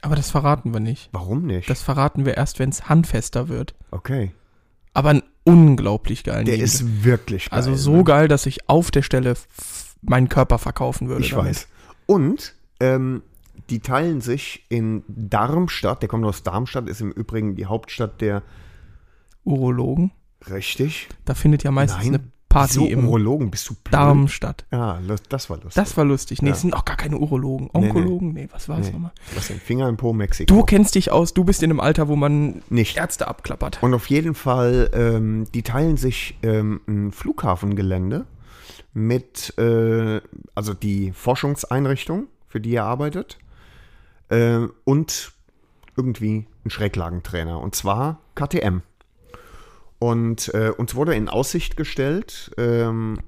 [0.03, 1.09] Aber das verraten wir nicht.
[1.13, 1.69] Warum nicht?
[1.69, 3.75] Das verraten wir erst, wenn es handfester wird.
[3.91, 4.33] okay.
[4.93, 6.75] Aber ein unglaublich geilen Der Nebenjob.
[6.81, 7.57] ist wirklich geil.
[7.57, 8.05] Also so ne?
[8.05, 9.35] geil, dass ich auf der Stelle
[10.03, 11.23] meinen Körper verkaufen würde.
[11.25, 11.47] Ich damit.
[11.47, 11.69] weiß.
[12.07, 13.23] Und ähm,
[13.69, 18.43] die teilen sich in Darmstadt, der kommt aus Darmstadt, ist im Übrigen die Hauptstadt der,
[19.45, 20.13] Urologen.
[20.51, 21.09] richtig?
[21.25, 23.95] Da findet ja meistens Nein, eine Party so im Urologen, bist du blöd?
[23.95, 24.65] Darmstadt.
[24.73, 25.75] Ja, das, das war lustig.
[25.75, 26.43] Das war lustig.
[26.43, 26.55] Nee, Ja.
[26.55, 27.71] es sind auch gar keine Urologen.
[27.73, 27.89] nee.
[27.89, 28.33] Onkologen?
[28.33, 28.93] Nee, was war es Nee.
[28.95, 29.13] nochmal?
[29.35, 29.61] Was denn?
[29.61, 30.53] Finger im Po, Mexiko.
[30.53, 32.97] Du kennst dich aus, du bist in einem Alter, wo man nicht.
[32.97, 33.83] Ärzte abklappert.
[33.83, 38.27] Und auf jeden Fall, ähm, die teilen sich ähm, ein Flughafengelände
[38.93, 40.21] mit, äh,
[40.55, 43.39] also die Forschungseinrichtung, für die er arbeitet,
[44.31, 45.33] äh, und
[45.97, 48.81] irgendwie ein Schräglagentrainer, und zwar KTM.
[49.99, 53.19] Und äh, uns wurde in Aussicht gestellt, ähm,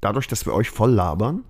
[0.00, 1.42] dadurch, dass wir euch voll labern,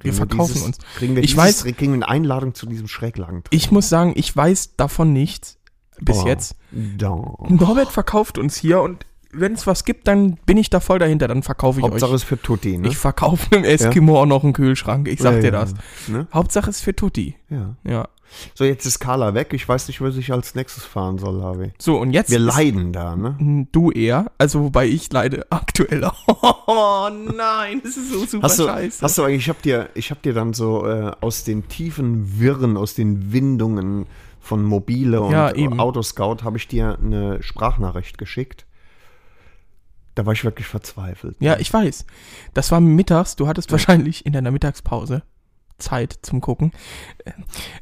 [0.00, 0.78] Wir verkaufen uns.
[0.96, 3.50] Kriegen wir, Ich dieses, weiß- kriegen wir eine Einladung zu diesem Schräglagentrainer.
[3.50, 5.58] Ich muss sagen, ich weiß davon nichts
[6.00, 6.54] bis Oh, jetzt.
[6.70, 7.08] Da.
[7.48, 11.28] Norbert verkauft uns hier und wenn es was gibt, dann bin ich da voll dahinter,
[11.28, 12.16] dann verkaufe ich Hauptsache euch.
[12.16, 12.88] ist für Tutti, ne?
[12.88, 15.08] Ich verkaufe einem Eskimo auch noch einen Kühlschrank.
[15.08, 15.74] Ich sag Ja, dir ja, das.
[16.08, 16.26] Ne?
[16.32, 17.36] Hauptsache ist für Tutti.
[17.50, 17.76] Ja.
[17.84, 18.08] Ja.
[18.54, 19.54] So, jetzt ist Carla weg.
[19.54, 21.72] Ich weiß nicht, was ich als nächstes fahren soll, Harvey.
[21.78, 23.66] So, und jetzt Wir leiden da, ne?
[23.72, 26.10] Du eher, also wobei ich leide aktuell.
[26.70, 29.02] Oh nein, das ist so super Hast du, scheiße.
[29.02, 32.38] hast du eigentlich, ich hab dir, ich hab dir dann so äh, aus den tiefen
[32.38, 34.06] Wirren, aus den Windungen
[34.40, 35.50] von Mobile und Ja.
[35.78, 38.66] Autoscout habe ich dir eine Sprachnachricht geschickt.
[40.18, 41.36] Da war ich wirklich verzweifelt.
[41.38, 42.04] ja, ich weiß.
[42.52, 45.22] Das war mittags, du hattest wahrscheinlich in deiner Mittagspause
[45.78, 46.72] Zeit zum Gucken.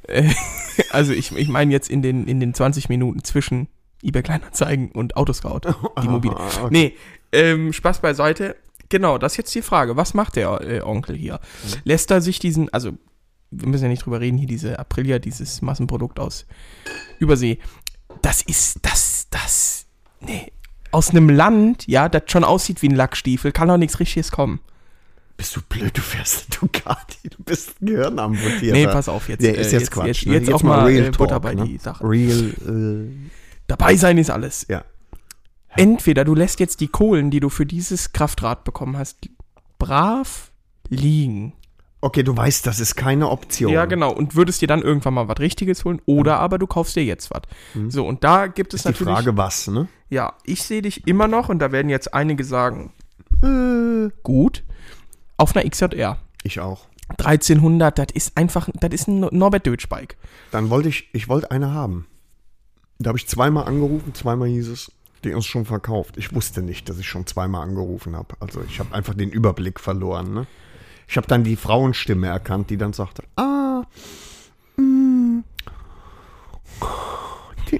[0.02, 0.34] Äh,
[0.90, 3.68] also ich, ich meine jetzt in den, in den 20 Minuten zwischen
[4.02, 5.60] eBay Kleinanzeigen und Autoscout,
[6.02, 6.36] die mobile.
[6.36, 6.68] Okay.
[6.68, 6.94] Nee,
[7.32, 8.56] ähm, Spaß beiseite.
[8.90, 9.96] Genau, das ist jetzt die Frage.
[9.96, 11.40] Was macht der äh, Onkel hier?
[11.64, 11.80] Mhm.
[11.84, 12.92] Lässt er sich diesen, also
[13.50, 16.44] wir müssen ja nicht drüber reden, hier diese Aprilia, dieses Massenprodukt aus
[17.18, 17.60] Übersee.
[18.20, 19.86] Das ist, das, das,
[20.20, 20.52] nee.
[20.96, 24.60] Aus einem Land, ja, das schon aussieht wie ein Lackstiefel, kann doch nichts Richtiges kommen.
[25.36, 28.72] Bist du blöd, du fährst eine Ducati, du bist ein Gehirn amputiert.
[28.72, 29.42] Nee, pass auf jetzt.
[29.42, 30.06] Der äh, ist jetzt, Quatsch.
[30.06, 30.32] Jetzt, ne?
[30.38, 31.64] jetzt, auch mal Real äh, Butter Talk, bei ne?
[31.66, 32.02] die Sache.
[32.02, 33.10] Real,
[33.66, 34.64] Dabei sein ist alles.
[34.64, 34.84] äh, ja.
[35.76, 39.18] Entweder du lässt jetzt die Kohlen, die du für dieses Kraftrad bekommen hast,
[39.78, 40.50] brav
[40.88, 41.52] liegen.
[42.00, 43.70] Okay, du weißt, das ist keine Option.
[43.70, 44.12] Ja, genau.
[44.12, 47.30] Und würdest dir dann irgendwann mal was Richtiges holen oder aber du kaufst dir jetzt
[47.30, 47.42] was.
[47.88, 48.92] So, und da gibt es Mhm.
[48.92, 49.24] Ist die natürlich.
[49.24, 49.88] Frage, was, ne?
[50.08, 52.92] Ja, ich sehe dich immer noch und da werden jetzt einige sagen,
[53.42, 54.62] Äh, gut,
[55.36, 56.18] auf einer XJR.
[56.42, 56.86] ich auch.
[57.18, 60.16] 1300, das ist einfach, das ist ein Norbert Deutsch Bike.
[60.50, 62.06] Dann wollte ich, ich wollte eine haben.
[62.98, 64.90] Da habe ich zweimal angerufen, zweimal hieß es,
[65.22, 66.16] die ist schon verkauft.
[66.16, 68.34] Ich wusste nicht, dass ich schon zweimal angerufen habe.
[68.40, 70.32] Also ich habe einfach den Überblick verloren.
[70.34, 70.46] Ne?
[71.06, 73.82] Ich habe dann die Frauenstimme erkannt, die dann sagte, ah,
[74.76, 75.40] mm,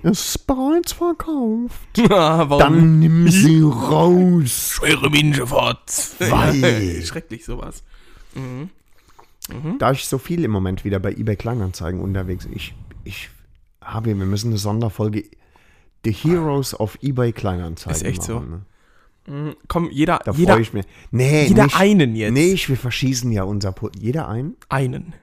[0.03, 1.89] die ist bereits verkauft.
[2.09, 2.59] Warum?
[2.59, 4.73] Dann nimm sie raus.
[4.77, 5.91] schwere Minschefahrt.
[6.19, 7.03] Weil.
[7.03, 7.83] Schrecklich sowas.
[9.79, 13.31] Da ich so viel im Moment wieder bei eBay Kleinanzeigen unterwegs, ich, ich
[13.81, 15.25] habe, wir müssen eine Sonderfolge
[16.05, 18.35] The Heroes of eBay Kleinanzeigen Ist echt so.
[18.37, 18.51] machen.
[18.51, 18.61] Ne?
[19.27, 20.87] Mhm, Komm, jeder, Da jeder, freue ich mich.
[21.11, 22.33] Nee, jeder nicht, einen jetzt.
[22.33, 24.57] Nicht, wir verschießen ja unser Pu Jeder einen.
[24.69, 25.15] einen.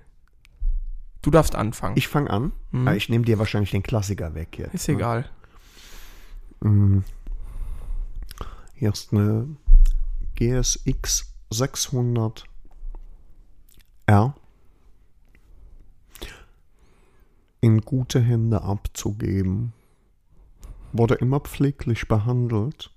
[1.24, 1.98] Du darfst anfangen.
[1.98, 2.52] Ich fange an.
[2.72, 2.88] Mhm.
[2.88, 4.74] Ah, Ich nehme dir wahrscheinlich den Klassiker weg jetzt.
[4.76, 4.96] ist ne?
[4.96, 5.30] egal.
[6.60, 7.04] Mhm.
[8.76, 9.48] Hier ist eine
[10.36, 12.44] GSX 600
[14.06, 14.36] R.
[17.62, 19.72] In gute Hände abzugeben.
[20.92, 22.92] Wurde immer pfleglich behandelt.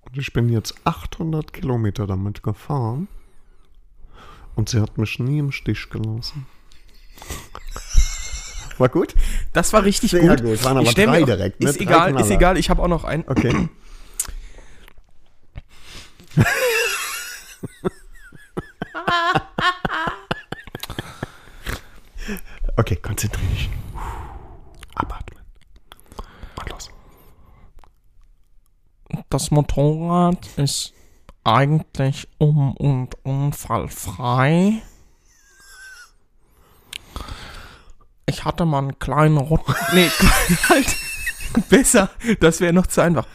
[0.00, 3.08] Und ich bin jetzt 800 Kilometer damit gefahren.
[4.54, 6.46] Und sie hat mich nie im Stich gelassen.
[8.78, 9.14] War gut?
[9.52, 10.42] Das war richtig Sehr gut.
[10.42, 10.64] gut.
[10.64, 11.60] Waren aber ich drei direkt.
[11.60, 11.70] Ne?
[11.70, 12.24] Ist drei egal, Knaller.
[12.24, 12.56] ist egal.
[12.58, 13.22] Ich habe auch noch einen.
[13.28, 13.68] Okay.
[22.76, 23.70] okay, konzentrier dich.
[24.94, 25.40] Abatmen.
[26.58, 26.90] Und los.
[29.28, 30.92] Das Motorrad ist
[31.44, 34.82] eigentlich um und unfallfrei.
[38.32, 39.62] Ich hatte mal einen kleinen Rutsch.
[39.92, 40.08] Nee,
[40.68, 40.96] halt.
[41.68, 42.10] Besser.
[42.40, 43.26] Das wäre noch zu einfach.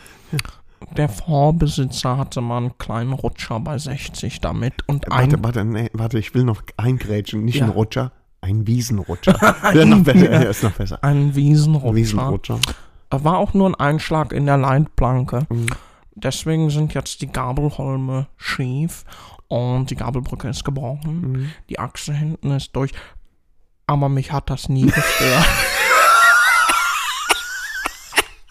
[0.96, 5.32] Der Vorbesitzer hatte mal einen kleinen Rutscher bei 60 damit und ein.
[5.32, 7.46] Warte, warte, nee, warte, ich will noch eingrätschen.
[7.46, 7.66] Nicht Ja.
[7.66, 9.38] ein Rutscher, ein Wiesenrutscher.
[9.74, 11.04] ja, noch besser, ja, ist noch besser.
[11.04, 11.96] Ein Wiesenrutscher.
[11.96, 12.60] Wiesenrutscher.
[13.12, 15.46] War auch nur ein Einschlag in der Leitplanke.
[15.50, 15.68] Mhm.
[16.16, 19.04] Deswegen sind jetzt die Gabelholme schief
[19.48, 21.22] und die Gabelbrücke ist gebrochen.
[21.32, 21.50] Mhm.
[21.70, 22.92] Die Achse hinten ist durch.
[23.88, 25.46] Aber mich hat das nie gestört.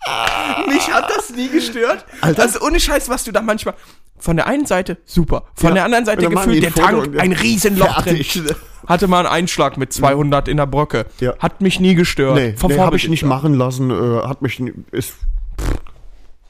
[0.69, 2.07] mich hat das nie gestört.
[2.23, 2.43] Alter.
[2.43, 3.75] Also ohne Scheiß, was du da manchmal.
[4.19, 5.75] Von der einen Seite super, von Ja.
[5.75, 8.17] der anderen Seite gefühlt der Foto Tank ein Riesenloch drin.
[8.25, 8.43] Fertig.
[8.87, 11.05] Hatte mal einen Einschlag mit 200 in der Brücke.
[11.21, 11.37] Ja.
[11.39, 12.37] Hat mich nie gestört.
[12.37, 13.91] Nee, nee habe ich nicht machen lassen.
[13.91, 14.59] Äh, hat mich.
[14.59, 15.17] nie- Ist,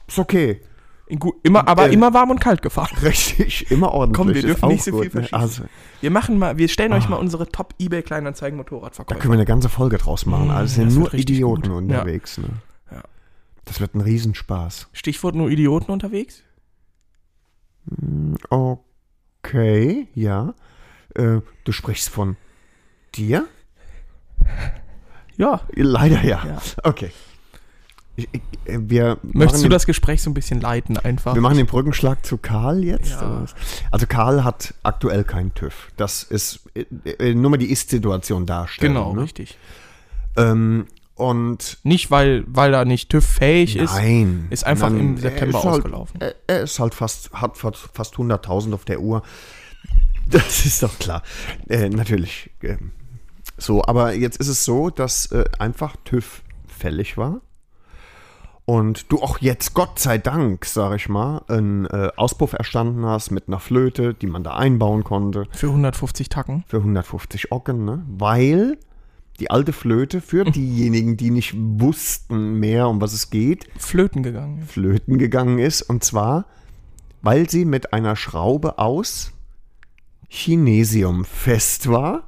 [0.07, 0.61] ist okay.
[1.43, 2.95] Immer, aber Äh, immer warm und kalt gefahren.
[3.01, 4.17] Richtig, immer ordentlich.
[4.17, 5.27] Komm, wir dürfen nicht so viel gut, ne?
[5.27, 5.39] verschießen.
[5.39, 5.63] Also,
[6.01, 8.65] Wir machen mal, wir stellen euch mal unsere Top eBay Kleinanzeigen da
[9.15, 10.47] können wir eine ganze Folge draus machen.
[10.47, 11.71] Mm, Also sind nur Idioten gut.
[11.77, 12.37] unterwegs.
[12.37, 12.49] Ne?
[12.91, 13.03] Ja.
[13.65, 14.89] Das wird ein Riesenspaß.
[14.91, 16.43] Stichwort nur Idioten unterwegs?
[18.49, 20.53] Okay, ja.
[21.15, 22.35] Äh, du sprichst von
[23.15, 23.47] dir?
[25.37, 25.61] Ja.
[25.73, 26.45] Leider ja.
[26.45, 26.61] Ja.
[26.83, 27.11] Okay.
[28.17, 31.33] Ich, ich, äh, wir Möchtest du den, das Gespräch so ein bisschen leiten einfach?
[31.35, 33.11] Wir machen den Brückenschlag zu Karl jetzt.
[33.11, 33.45] Ja.
[33.91, 35.91] Also Karl hat aktuell keinen TÜV.
[35.97, 38.93] Das ist äh, äh, nur mal die Ist-Situation darstellen.
[38.95, 39.21] genau, Ne?
[39.21, 39.57] richtig.
[40.35, 43.93] Ähm, und Nicht, weil, weil er nicht TÜV-fähig ist.
[43.95, 44.47] nein.
[44.51, 46.21] ist einfach Nein, im er September ist halt, ausgelaufen.
[46.21, 49.21] Er, er ist halt fast, hat fast, fast 100.000 auf der Uhr.
[50.29, 51.23] Das ist doch klar.
[51.69, 52.49] Äh, natürlich.
[52.61, 52.91] ähm,
[53.57, 57.39] so, aber jetzt ist es so, dass äh, einfach TÜV fällig war.
[58.69, 63.31] Und du auch jetzt, Gott sei Dank, sag ich mal, einen äh, Auspuff erstanden hast
[63.31, 66.65] mit einer Flöte, die man da einbauen konnte, Für 150 Tacken.
[66.67, 68.03] für 150 Ocken, ne?
[68.09, 68.77] Weil
[69.39, 74.59] die alte Flöte für diejenigen, die nicht wussten mehr, um was es geht, Flöten gegangen.
[74.59, 74.71] ist.
[74.73, 75.83] flöten gegangen ist.
[75.83, 76.43] Und zwar,
[77.21, 79.31] weil sie mit einer Schraube aus
[80.27, 82.26] Chinesium fest war.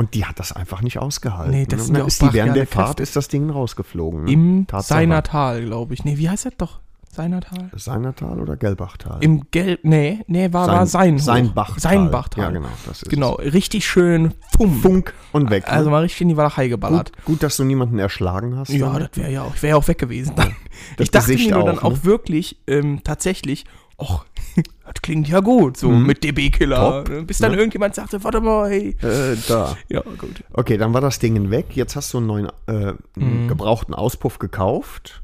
[0.00, 1.50] Und die hat das einfach nicht ausgehalten.
[1.52, 3.02] Nee, das Und sind dann ja auch ist die während der Fahrt Kräfte.
[3.02, 4.24] ist das Ding rausgeflogen.
[4.24, 4.32] ne?
[4.32, 4.98] Im Tatsache.
[5.00, 6.04] Seinertal, glaube ich.
[6.06, 6.80] Nee, wie heißt das doch?
[7.12, 7.70] Seinertal?
[7.76, 9.18] Seinertal oder Gelbachtal?
[9.20, 11.18] Im Gelb, nee, nee, war, war Sein.
[11.18, 11.80] Seinbachtal.
[11.80, 12.44] Seinbachtal.
[12.44, 12.68] Ja, genau.
[12.86, 14.80] Das ist Genau, richtig schön Pum.
[14.80, 15.66] Funk und weg.
[15.66, 15.72] ne?
[15.72, 17.12] Also mal richtig in die Walachei geballert.
[17.16, 18.70] gut, gut, dass du niemanden erschlagen hast.
[18.70, 19.10] Ja, damit.
[19.10, 20.34] das wäre ja auch, ich wäre ja auch weg gewesen.
[20.36, 20.54] Dann.
[20.96, 22.04] Das ich dachte Gesicht mir nur dann auch, auch ne?
[22.04, 23.66] wirklich ähm, tatsächlich,
[24.00, 24.24] ach,
[24.86, 27.00] das klingt ja gut, so mit DB-Killer.
[27.00, 27.04] Mhm.
[27.04, 27.58] Top, Bis dann ne?
[27.58, 28.96] irgendjemand sagte, warte mal, hey.
[29.02, 29.76] Äh, da.
[29.88, 30.42] Ja, gut.
[30.52, 31.66] Okay, dann war das Ding weg.
[31.74, 33.48] Jetzt hast du einen neuen äh, Mhm.
[33.48, 35.22] gebrauchten Auspuff gekauft.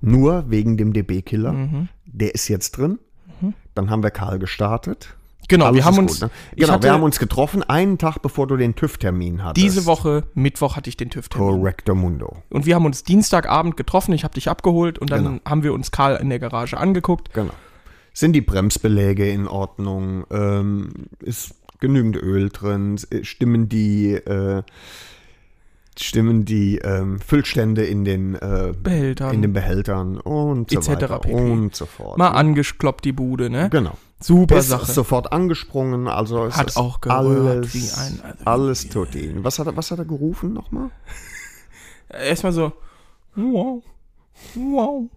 [0.00, 1.52] Nur wegen dem DB-Killer.
[1.52, 1.88] Mhm.
[2.06, 2.98] Der ist jetzt drin.
[3.74, 5.16] Dann haben wir Karl gestartet.
[5.48, 6.30] Genau, Alles wir haben ist uns, gut, ne?
[6.56, 9.62] Genau, wir haben uns getroffen, einen Tag bevor du den TÜV-Termin hattest.
[9.62, 11.60] diese Woche, Mittwoch hatte ich den TÜV-Termin.
[11.60, 12.36] Correcto Mundo.
[12.50, 15.40] Und wir haben uns Dienstagabend getroffen, ich habe dich abgeholt und dann Genau.
[15.44, 17.34] haben wir uns Karl in der Garage angeguckt.
[17.34, 17.52] Genau.
[18.14, 20.24] Sind die Bremsbeläge in Ordnung?
[20.30, 20.88] Ähm,
[21.20, 22.96] ist genügend Öl drin?
[23.22, 24.62] Stimmen die, äh,
[25.98, 29.34] stimmen die ähm, Füllstände in den, äh, Behältern.
[29.34, 30.88] in den Behältern und so Etc.
[30.90, 31.34] weiter pp.
[31.34, 32.16] und so fort.
[32.18, 33.68] Mal angekloppt die Bude, ne?
[33.70, 33.98] Genau.
[34.20, 34.90] Super Ist Sache.
[34.90, 37.18] sofort angesprungen, also es Hat auch gerührt
[37.68, 39.34] alles, wie ein- also alles tutti.
[39.42, 40.90] Was hat er, was hat er gerufen nochmal?
[42.08, 42.72] Erstmal so,
[43.34, 43.82] wow,
[44.54, 45.10] wow,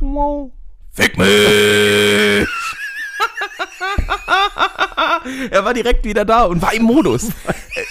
[0.00, 0.50] wow.
[0.96, 1.26] Fick mich!
[5.50, 7.28] er war direkt wieder da und war im Modus.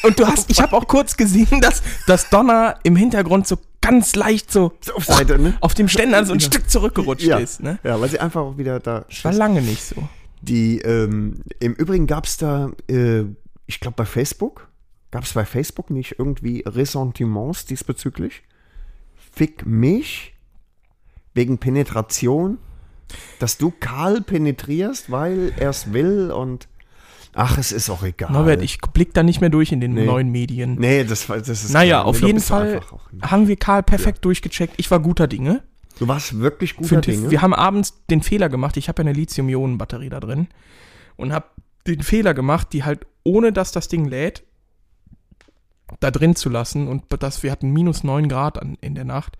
[0.03, 4.15] Und du hast, ich habe auch kurz gesehen, dass das Donner im Hintergrund so ganz
[4.15, 5.55] leicht so Auf Seite, ne?
[5.61, 7.61] auf dem Ständer so ein Stück zurückgerutscht Ja, ist.
[7.61, 7.77] Ne?
[7.83, 9.95] ja, weil sie einfach auch wieder da War lange nicht so.
[10.41, 13.23] Die, ähm, im Übrigen gab es da, äh,
[13.67, 14.67] ich glaube bei Facebook,
[15.11, 18.41] gab es bei Facebook nicht irgendwie Ressentiments diesbezüglich?
[19.33, 20.33] Fick mich
[21.35, 22.57] wegen Penetration,
[23.39, 26.67] dass du Karl penetrierst, weil er es will und
[27.33, 28.31] ach, es ist auch egal.
[28.31, 30.05] Norbert, ich blick da nicht mehr durch in den Nee.
[30.05, 30.75] neuen Medien.
[30.75, 32.05] Nee, das, war- das ist Naja, klar.
[32.05, 32.81] auf Nee, jeden Fall
[33.21, 34.73] haben wir Karl perfekt durchgecheckt.
[34.77, 35.63] Ich war guter Dinge.
[35.99, 37.15] Du warst wirklich guter TÜV.
[37.15, 37.31] Dinge.
[37.31, 40.47] Wir haben abends den Fehler gemacht, ich habe ja eine Lithium-Ionen-Batterie da drin
[41.15, 41.45] und habe
[41.87, 44.43] den Fehler gemacht, die halt ohne dass das Ding lädt,
[45.99, 49.37] da drin zu lassen und das, wir hatten minus 9 Grad an, in der Nacht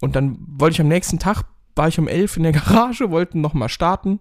[0.00, 1.42] und dann wollte ich am nächsten Tag,
[1.74, 4.20] war ich um 11 in der Garage, wollten nochmal starten.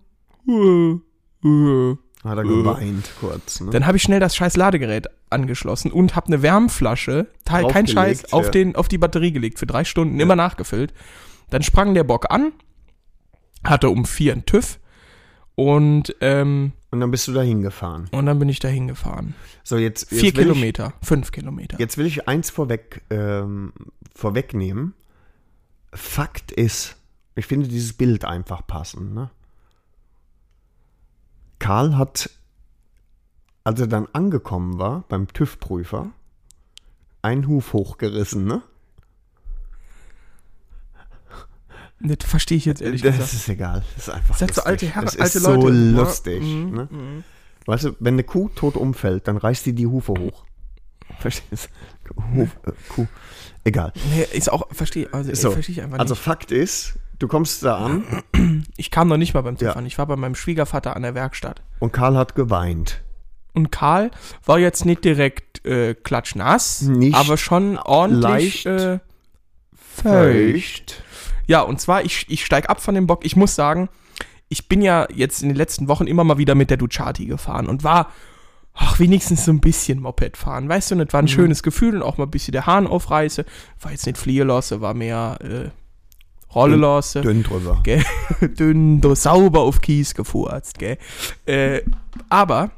[2.24, 3.62] Hat er geweint kurz.
[3.62, 3.72] Ne?
[3.72, 8.32] Dann habe ich schnell das scheiß Ladegerät angeschlossen und habe eine Wärmflasche, teil, kein Scheiß,
[8.34, 8.52] auf, ja.
[8.52, 10.94] den, auf die Batterie gelegt für drei Stunden, immer nachgefüllt.
[11.50, 12.52] Dann sprang der Bock an,
[13.64, 14.80] hatte um vier einen TÜV
[15.56, 18.08] und, ähm, Und dann bist du da hingefahren.
[18.12, 19.34] und dann bin ich da hingefahren.
[19.64, 21.76] So, jetzt, jetzt Vier Kilometer, fünf Kilometer.
[21.76, 23.74] Ich, jetzt will ich eins vorweg, ähm,
[24.14, 24.94] vorwegnehmen.
[25.94, 26.98] Fakt ist,
[27.36, 29.14] ich finde dieses Bild einfach passend.
[29.14, 29.30] Ne?
[31.60, 32.30] Karl hat,
[33.64, 36.10] als er dann angekommen war beim TÜV-Prüfer,
[37.22, 38.46] einen Huf hochgerissen.
[38.46, 38.62] Ne?
[42.04, 43.34] Das verstehe ich jetzt ehrlich das gesagt.
[43.34, 43.84] ist egal.
[43.96, 44.96] Das ist einfach Das sind so alte lustig.
[44.96, 45.92] Herren- das alte ist so Leute, ne?
[45.92, 46.42] lustig.
[46.42, 47.24] Mhm, Ne?
[47.68, 50.46] Weißt du, wenn eine Kuh tot umfällt, dann reißt die die Hufe hoch.
[51.20, 51.70] Verstehst
[52.06, 52.24] du?
[52.36, 53.06] Huf, äh, Kuh.
[53.64, 53.94] Egal.
[54.10, 56.24] Nee, ist auch, verstehe also, So, verstehe ich einfach also nicht.
[56.24, 58.04] Fakt ist, du kommst da an
[58.78, 59.74] Ich kam noch nicht mal beim TÜV Ja.
[59.74, 59.86] an.
[59.86, 61.62] Ich war bei meinem Schwiegervater an der Werkstatt.
[61.80, 63.02] und Karl hat geweint.
[63.54, 64.12] Und Karl
[64.46, 69.00] war jetzt nicht direkt äh, klatschnass, Nicht aber schon ordentlich leicht äh,
[69.84, 71.04] feucht.
[71.48, 73.26] Ja, und zwar, ich, ich steig ab von dem Bock.
[73.26, 73.90] Ich muss sagen,
[74.48, 77.68] ich bin ja jetzt in den letzten Wochen immer mal wieder mit der Ducati gefahren
[77.68, 78.12] und war,
[78.74, 80.70] ach, wenigstens so ein bisschen Moped fahren.
[80.70, 83.46] Weißt du, das war ein schönes Gefühl und auch mal ein bisschen der Hahn aufreiße.
[83.82, 85.70] War jetzt nicht Fliegelosse, war mehr äh,
[86.56, 87.22] Rollelosse.
[87.22, 87.80] Dünn drüber.
[87.84, 88.04] gell?
[88.42, 90.98] Dünn, sauber auf Kies gefurzt, gell?
[91.46, 91.82] Äh,
[92.30, 92.72] aber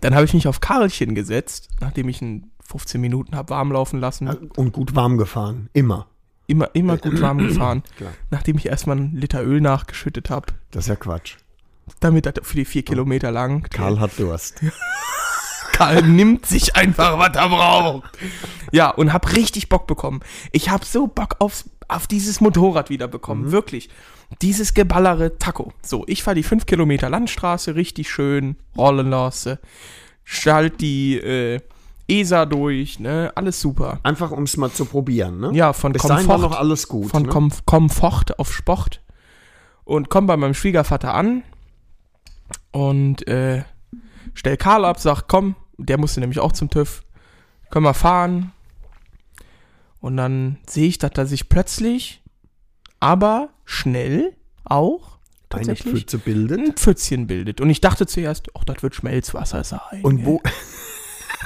[0.00, 4.00] dann habe ich mich auf Karlchen gesetzt, nachdem ich ihn 15 Minuten habe warm laufen
[4.00, 4.28] lassen.
[4.28, 5.70] Und gut warm gefahren.
[5.72, 6.06] Immer.
[6.46, 7.82] Immer, immer gut warm gefahren.
[7.96, 8.12] Klar.
[8.30, 11.36] Nachdem ich erstmal einen Liter Öl nachgeschüttet habe, Das ist ja Quatsch.
[12.00, 13.62] damit das für die vier Kilometer lang.
[13.70, 14.60] Karl hat Durst.
[15.72, 18.10] Karl nimmt sich einfach, was er braucht.
[18.72, 20.20] Ja, und hab richtig Bock bekommen.
[20.52, 23.50] Ich hab so Bock aufs, auf dieses Motorrad wieder bekommen.
[23.50, 23.88] Wirklich.
[24.42, 25.72] Dieses geballere Taco.
[25.82, 29.58] So, ich fahr die 5 Kilometer Landstraße richtig schön, rollen lasse,
[30.24, 31.60] schalt die äh,
[32.08, 33.32] ESA durch, ne?
[33.34, 34.00] Alles super.
[34.02, 35.50] Einfach um es mal zu probieren, ne?
[35.54, 37.10] Ja, von Bis Komfort, noch alles gut.
[37.10, 37.28] von ne?
[37.28, 39.02] Kom Komfort auf Sport.
[39.84, 41.42] Und komm bei meinem Schwiegervater an
[42.72, 43.64] und äh,
[44.34, 47.02] stell Karl ab, sag, komm, der musste nämlich auch zum TÜV,
[47.70, 48.52] können wir fahren.
[50.00, 52.22] Und dann sehe ich, dass er sich plötzlich,
[53.00, 54.32] aber schnell
[54.64, 55.18] auch
[55.50, 56.58] Eine tatsächlich Pfütze bildet.
[56.60, 57.60] ein Pfützchen bildet.
[57.60, 60.02] Und ich dachte zuerst, ach, das wird Schmelzwasser sein.
[60.02, 60.40] Und wo,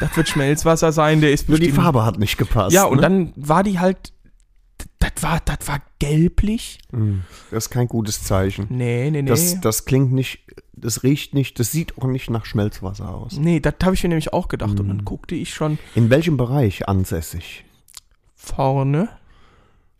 [0.00, 2.72] Das wird Schmelzwasser sein, der ist nur die bestimmt Farbe hat nicht gepasst.
[2.74, 3.02] ja, und ne?
[3.02, 4.12] dann war die halt,
[4.98, 6.78] das war, das war gelblich.
[6.90, 8.66] Hm, Das ist kein gutes Zeichen.
[8.70, 9.28] Nee, nee, nee.
[9.28, 10.40] Das, das klingt nicht,
[10.74, 13.36] das riecht nicht, das sieht auch nicht nach Schmelzwasser aus.
[13.36, 14.78] nee, das habe ich mir nämlich auch gedacht.
[14.80, 14.88] Und Mhm.
[14.88, 17.64] dann guckte ich schon In welchem Bereich ansässig?
[18.42, 19.08] Vorne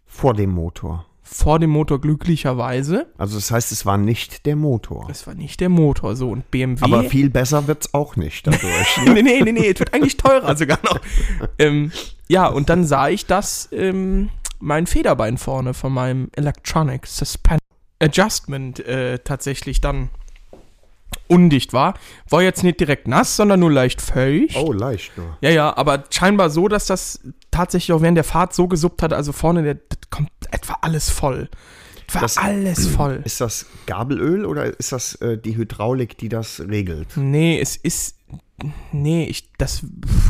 [0.07, 1.07] Vor dem Motor.
[1.23, 3.07] vor dem Motor glücklicherweise.
[3.17, 5.09] Also das heißt, es war nicht der Motor.
[5.09, 6.31] Es war nicht der Motor so.
[6.31, 6.85] Und BMW.
[6.85, 8.99] Aber viel besser wird's auch nicht dadurch.
[9.07, 11.01] nee, nee, nee, nee, es wird eigentlich teurer sogar noch.
[11.59, 11.93] ähm,
[12.29, 14.29] ja, und dann sah ich, dass ähm,
[14.61, 17.59] mein Federbein vorne von meinem Electronic Suspension
[18.01, 20.11] Adjustment äh, tatsächlich dann
[21.29, 21.95] undicht war.
[22.29, 24.57] War jetzt nicht direkt nass, sondern nur leicht feucht.
[24.57, 25.37] oh, leicht nur.
[25.41, 27.21] Ja, ja, aber scheinbar so, dass das
[27.51, 31.11] tatsächlich auch während der Fahrt so gesuppt hat, also vorne, der, das kommt etwa alles
[31.11, 31.49] voll.
[32.09, 33.23] Es war Das- alles voll.
[33.25, 37.09] Ist das Gabelöl oder ist das äh, die Hydraulik, die das regelt?
[37.17, 38.17] Nee, es ist.
[38.93, 39.51] Nee, ich.
[39.59, 39.85] Das.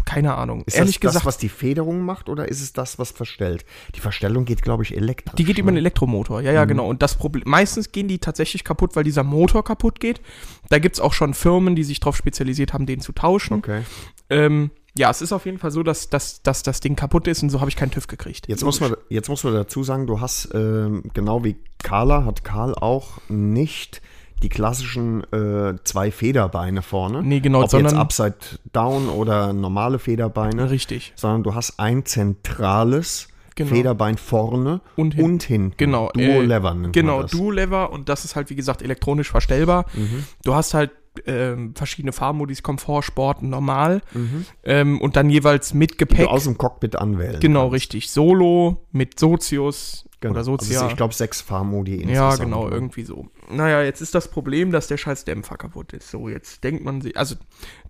[0.05, 0.63] Keine Ahnung.
[0.67, 3.65] Ist Ehrlich das gesagt, das, was die Federung macht oder ist es das, was verstellt?
[3.95, 5.35] Die Verstellung geht, glaube ich, elektrisch.
[5.37, 5.81] die geht über einen ne?
[5.81, 6.41] Elektromotor.
[6.41, 6.55] Ja, Mhm.
[6.57, 6.89] ja, genau.
[6.89, 7.45] Und das Problem.
[7.47, 10.21] Meistens gehen die tatsächlich kaputt, weil dieser Motor kaputt geht.
[10.69, 13.55] Da gibt es auch schon Firmen, die sich darauf spezialisiert haben, den zu tauschen.
[13.59, 13.83] Okay.
[14.31, 17.43] Ähm, ja, es ist auf jeden Fall so, dass, dass, dass das Ding kaputt ist
[17.43, 18.47] und so habe ich keinen TÜV gekriegt.
[18.49, 22.45] Jetzt muss, man, jetzt muss man dazu sagen, du hast, ähm, genau wie Carla, hat
[22.45, 24.03] Karl auch nicht
[24.43, 27.23] die klassischen äh, zwei Federbeine vorne.
[27.23, 28.35] Nee, genau, Ob jetzt sondern- Upside
[28.73, 30.71] Down oder normale Federbeine.
[30.71, 31.13] Richtig.
[31.17, 33.69] Sondern du hast ein zentrales Genau.
[33.75, 35.75] Federbein vorne Und und, hin- hinten.
[35.77, 36.11] Genau.
[36.15, 37.23] Duo äh, Genau.
[37.25, 39.85] Duo-Lever und das ist halt, wie gesagt, elektronisch verstellbar.
[39.95, 40.25] Mhm.
[40.45, 40.91] Du hast halt
[41.27, 44.47] ähm, verschiedene Fahrmodis, Komfort, Sport, Normal Mhm.
[44.65, 46.21] ähm, und dann jeweils mit Die Gepäck.
[46.25, 47.39] du aus dem Cockpit anwählen.
[47.41, 48.11] Genau, richtig.
[48.11, 50.35] Solo mit Sozius Genau.
[50.35, 50.81] oder Sozia.
[50.81, 53.29] Also ich glaube sechs Fahrmodi ja, genau, irgendwie so.
[53.51, 56.11] Naja, jetzt ist das Problem, dass der scheiß Dämpfer kaputt ist.
[56.11, 57.35] So, jetzt denkt man sich, also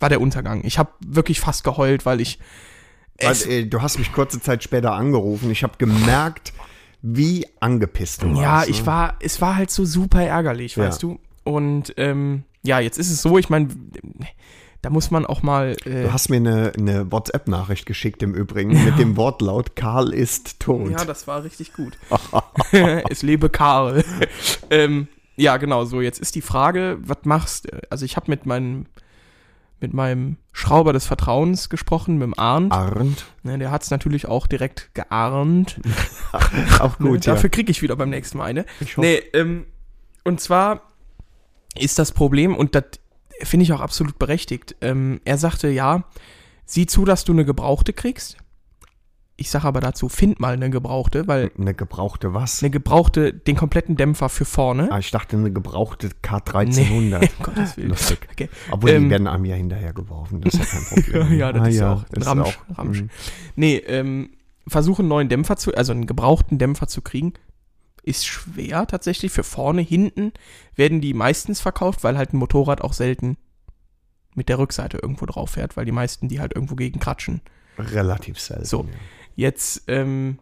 [0.00, 0.62] war der Untergang.
[0.64, 2.38] Ich habe wirklich fast geheult, weil ich
[3.18, 5.50] es, Weil, äh, du hast mich kurze Zeit später angerufen.
[5.50, 6.52] Ich habe gemerkt,
[7.02, 8.68] wie angepisst du ja, warst.
[8.70, 8.86] ich ne?
[8.86, 10.84] war, es war halt so super ärgerlich, Ja.
[10.86, 11.20] weißt du?
[11.44, 13.68] Und ähm, ja, jetzt ist es so, ich meine,
[14.82, 15.76] da muss man auch mal.
[15.84, 20.58] Äh, Du hast mir eine, eine WhatsApp-Nachricht geschickt im Übrigen mit dem Wortlaut Karl ist
[20.58, 20.90] tot.
[20.90, 21.96] Ja, das war richtig gut.
[23.08, 24.04] es lebe Karl.
[24.70, 25.06] ähm,
[25.36, 27.80] ja, genau, so, jetzt ist die Frage, was machst du?
[27.90, 28.86] Also ich habe mit meinem,
[29.80, 32.72] mit meinem Schrauber des Vertrauens gesprochen, mit dem Arndt.
[32.72, 33.26] Arndt.
[33.44, 35.80] Ne, der hat es natürlich auch direkt geahnt.
[36.80, 37.34] Auch Ne, gut, ja.
[37.34, 38.66] Dafür kriege ich wieder beim nächsten Mal eine.
[38.80, 39.06] Ich hoffe.
[39.06, 39.64] Nee, ähm,
[40.24, 40.82] und zwar
[41.78, 42.84] ist das Problem, und das
[43.45, 44.76] finde ich auch absolut berechtigt.
[44.80, 46.05] Ähm, er sagte, ja,
[46.64, 48.36] sieh zu, dass du eine Gebrauchte kriegst.
[49.36, 52.62] Ich sage aber dazu, find mal eine Gebrauchte, weil Eine gebrauchte was?
[52.62, 54.93] eine Gebrauchte, den kompletten Dämpfer für vorne.
[54.93, 57.20] Ah, ich dachte eine gebrauchte K1300.
[57.38, 57.88] um Gottes Willen.
[57.88, 58.28] Lustig.
[58.30, 58.49] Okay.
[58.70, 60.43] Obwohl, Ähm, die werden einem ja hinterher geworfen.
[60.43, 61.32] Das ist ja kein Problem.
[61.38, 62.59] Ja, das ist ja auch ein Ramsch.
[62.70, 63.01] auch- Ramsch.
[63.03, 63.11] mhm.
[63.57, 64.30] Nee, ähm,
[64.68, 67.32] versuche einen neuen Dämpfer zu, also einen gebrauchten Dämpfer zu kriegen,
[68.03, 69.32] ist schwer tatsächlich.
[69.32, 70.32] Für vorne, hinten
[70.74, 73.36] werden die meistens verkauft, weil halt ein Motorrad auch selten
[74.34, 77.42] mit der Rückseite irgendwo drauf fährt, weil die meisten die halt irgendwo gegen kratschen.
[77.78, 78.64] Relativ selten.
[78.64, 78.82] So.
[78.82, 78.90] ja.
[79.34, 80.38] Jetzt ähm,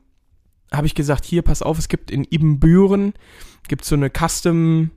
[0.72, 3.14] habe ich gesagt, hier, pass auf, es gibt in Ibbenbüren,
[3.68, 4.90] gibt so eine Custom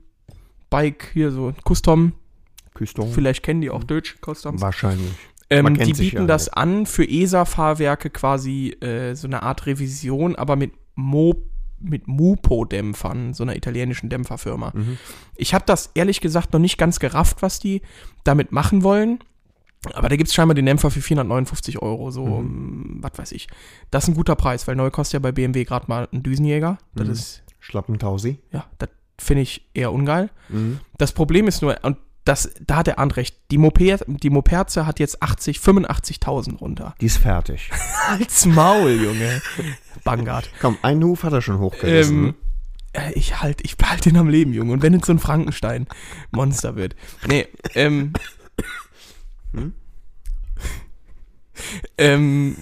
[0.70, 2.12] Bike, hier so ein Custom,
[2.74, 3.12] Küstung.
[3.12, 4.60] vielleicht kennen die auch Deutsch Customs.
[4.60, 5.12] Wahrscheinlich.
[5.50, 10.56] Ähm, die bieten ja das an für ESA-Fahrwerke quasi äh, so eine Art Revision, aber
[10.56, 11.34] mit Mo
[11.84, 14.72] mit Mupo-Dämpfern, so einer italienischen Dämpferfirma.
[14.74, 14.98] Mhm.
[15.36, 17.82] Ich habe das ehrlich gesagt noch nicht ganz gerafft, was die
[18.24, 19.18] damit machen wollen.
[19.92, 22.32] Aber da gibt es scheinbar den Dämpfer für 459 Euro, so, Mhm.
[22.32, 23.48] ähm, was weiß ich.
[23.90, 26.78] Das ist ein guter Preis, weil neu kostet ja bei BMW gerade mal ein Düsenjäger.
[26.94, 27.12] Das Mhm.
[27.12, 28.38] ist, Schlappentausi.
[28.50, 30.30] ja, das finde ich eher ungeil.
[30.48, 30.80] Mhm.
[30.98, 34.86] Das Problem ist nur, und das, da hat der Arndt recht, die, Moper, die Moperze
[34.86, 36.94] hat jetzt 80, 85.000 runter.
[37.00, 37.70] Die ist fertig.
[38.08, 39.42] Als Maul, Junge.
[40.04, 40.48] Bangard.
[40.60, 42.26] Komm, einen Huf hat er schon hochgerissen.
[42.28, 42.34] Ähm,
[42.92, 44.72] äh, ich halt, ich behalte ihn am Leben, Junge.
[44.72, 46.96] Und wenn jetzt so ein Frankenstein-Monster wird.
[47.26, 48.12] Nee, ähm.
[49.52, 49.74] Hm?
[51.98, 52.56] ähm.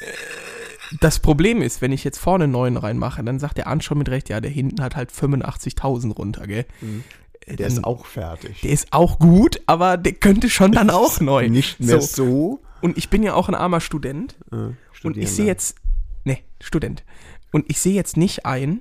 [0.00, 3.84] äh, Das Problem ist, wenn ich jetzt vorne einen neuen reinmache, dann sagt der Arndt
[3.84, 6.66] schon mit Recht, ja, der hinten hat halt 85.000 runter, gell?
[6.80, 7.04] Mhm.
[7.48, 8.60] Äh, Der ist auch fertig.
[8.62, 11.48] der ist auch gut, aber der könnte schon dann auch neu.
[11.48, 12.06] Nicht mehr So.
[12.24, 12.62] so.
[12.80, 14.36] Und ich bin ja auch ein armer Student.
[14.52, 14.70] äh,
[15.04, 15.76] Und ich sehe jetzt,
[16.24, 17.04] ne, Student.
[17.52, 18.80] Und ich sehe jetzt nicht ein,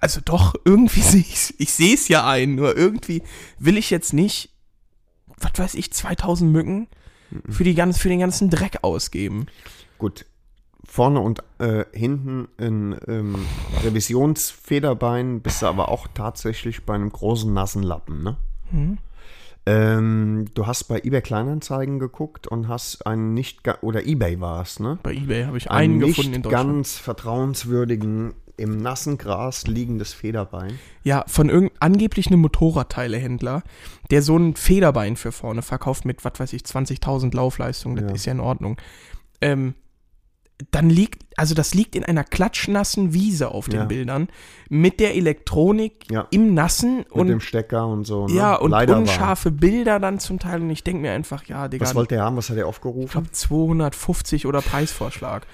[0.00, 3.22] also doch, irgendwie sehe ich ich sehe es ja ein, nur irgendwie
[3.58, 4.50] will ich jetzt nicht,
[5.38, 6.88] was weiß ich, 2000 Mücken
[7.32, 7.52] Mhm.
[7.52, 9.46] für, die ganz, für den ganzen Dreck ausgeben.
[9.98, 10.26] Gut.
[10.84, 13.34] Vorne und äh, hinten ein ähm,
[13.84, 18.36] Revisionsfederbein bist du aber auch tatsächlich bei einem großen nassen Lappen, ne?
[18.70, 18.98] Hm?
[19.66, 24.80] Ähm, du hast bei eBay Kleinanzeigen geguckt und hast einen nicht, oder eBay war es,
[24.80, 24.98] ne?
[25.02, 26.68] Bei Ebay habe ich Einen einen gefunden in Deutschland.
[26.70, 30.78] ganz vertrauenswürdigen, im nassen Gras liegendes Federbein.
[31.04, 33.62] Ja, von irgend angeblich einem Motorradteilehändler,
[34.10, 38.14] der so ein Federbein für vorne verkauft mit, was weiß ich, 20.000 Laufleistung, das Ja.
[38.14, 38.76] ist ja in Ordnung.
[39.42, 39.74] Ähm,
[40.72, 43.84] dann liegt, also das liegt in einer klatschnassen Wiese auf den Ja.
[43.86, 44.28] Bildern
[44.68, 46.26] mit der Elektronik Ja.
[46.30, 48.26] im Nassen Mit und dem Stecker und so.
[48.26, 48.34] Ne?
[48.34, 49.00] ja und Leider war.
[49.00, 52.24] unscharfe Bilder dann zum Teil und ich denke mir einfach, ja, Digga, Was wollte er
[52.24, 52.36] haben?
[52.36, 53.10] Was hat er ich aufgerufen?
[53.10, 55.46] glaube 250 oder Preisvorschlag.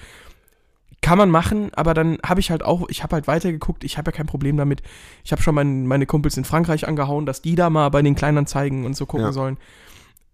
[1.01, 4.09] Kann man machen, aber dann habe ich halt auch, ich habe halt weitergeguckt, ich habe
[4.11, 4.81] ja kein Problem damit.
[5.23, 8.15] Ich habe schon mein, meine Kumpels in Frankreich angehauen, dass die da mal bei den
[8.15, 9.31] Kleinanzeigen und so gucken Ja.
[9.31, 9.57] sollen.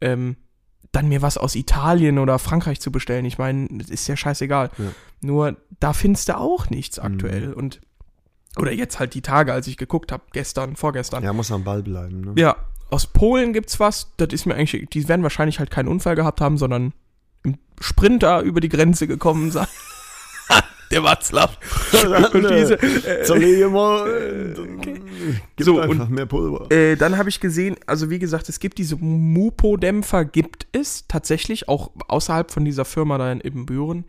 [0.01, 0.37] Ähm,
[0.93, 3.25] dann mir was aus Italien oder Frankreich zu bestellen.
[3.25, 4.69] Ich meine, das ist ja scheißegal.
[4.77, 4.85] Ja.
[5.21, 7.03] Nur da findest du auch nichts Mhm.
[7.03, 7.53] aktuell.
[7.53, 7.81] Und
[8.55, 11.23] oder jetzt halt die Tage, als ich geguckt habe, gestern, vorgestern.
[11.23, 12.21] Ja, muss am Ball bleiben.
[12.21, 12.33] Ne?
[12.37, 12.55] Ja,
[12.91, 14.13] aus Polen gibt's was.
[14.17, 16.93] Das ist mir eigentlich, die werden wahrscheinlich halt keinen Unfall gehabt haben, sondern
[17.43, 19.67] im Sprinter über die Grenze gekommen sein.
[20.91, 21.49] Der Watzlaw.
[22.33, 24.07] Und diese, äh, Zerlege mal.
[24.07, 24.53] äh,
[25.55, 26.71] Gib So, einfach und- mehr Pulver.
[26.71, 31.67] äh, dann habe ich gesehen, also wie gesagt, es gibt diese Mupo-Dämpfer, gibt es tatsächlich
[31.69, 34.05] auch außerhalb von dieser Firma da in Ibbenbüren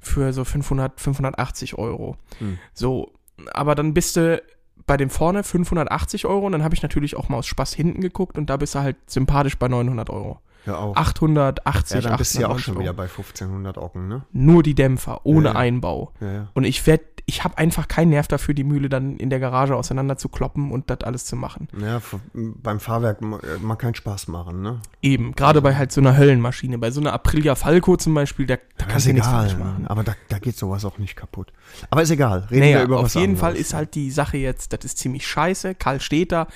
[0.00, 2.16] für so 500, 580 Euro.
[2.38, 2.58] Hm.
[2.72, 3.12] So,
[3.52, 4.40] aber dann bist du
[4.86, 8.00] bei dem vorne 580 Euro und dann habe ich natürlich auch mal aus Spaß hinten
[8.00, 10.40] geguckt und da bist du halt sympathisch bei 900 Euro.
[10.64, 10.96] Hör auf.
[10.96, 12.82] 880, ja, dann bist du ja auch 890 schon Euro.
[12.82, 14.22] wieder bei 1500 Ocken, ne?
[14.32, 15.58] Nur die Dämpfer, ohne Ja, ja.
[15.60, 16.12] Einbau.
[16.20, 16.48] Ja.
[16.54, 19.76] Und ich werde, ich habe einfach keinen Nerv dafür, die Mühle dann in der Garage
[19.76, 21.68] auseinander zu kloppen und das alles zu machen.
[21.78, 22.00] Ja,
[22.34, 24.80] beim Fahrwerk äh, mag keinen Spaß machen, ne?
[25.02, 28.56] Eben, gerade bei halt so einer Höllenmaschine, bei so einer Aprilia Falco zum Beispiel, da,
[28.78, 29.86] da kannst du nichts egal, falsch machen.
[29.86, 31.52] aber da, da geht sowas auch nicht kaputt.
[31.90, 33.40] Aber ist egal, reden Naja, wir über auf was jeden anderes.
[33.40, 35.74] Fall ist halt die Sache jetzt, das ist ziemlich scheiße.
[35.74, 36.46] Karl steht da.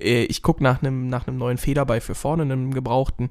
[0.00, 3.28] Äh, Ich gucke nach einem nach neuen Federbei für vorne, einem gebrauchten.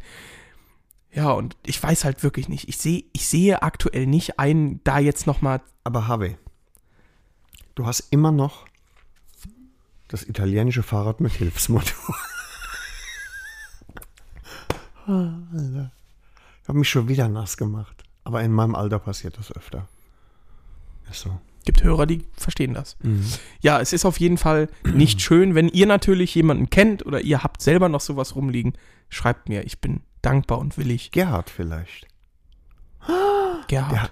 [1.11, 2.67] Ja, und ich weiß halt wirklich nicht.
[2.69, 6.37] Ich sehe ich sehe aktuell nicht ein, da jetzt noch mal Aber Harvey,
[7.75, 8.67] du hast immer noch
[10.09, 12.15] das italienische Fahrrad mit Hilfsmotor.
[15.07, 18.03] Ich habe mich schon wieder nass gemacht.
[18.25, 19.87] Aber in meinem Alter passiert das öfter.
[21.09, 21.39] Ist so.
[21.67, 22.95] Gibt Hörer, die verstehen das.
[23.59, 27.43] Ja, es ist auf jeden Fall nicht schön, wenn ihr natürlich jemanden kennt oder ihr
[27.43, 28.71] habt selber noch sowas rumliegen,
[29.09, 29.65] schreibt mir.
[29.65, 31.11] Ich bin dankbar und willig.
[31.11, 32.07] Gerhard vielleicht.
[33.67, 34.01] Gerhard.
[34.03, 34.11] Hat-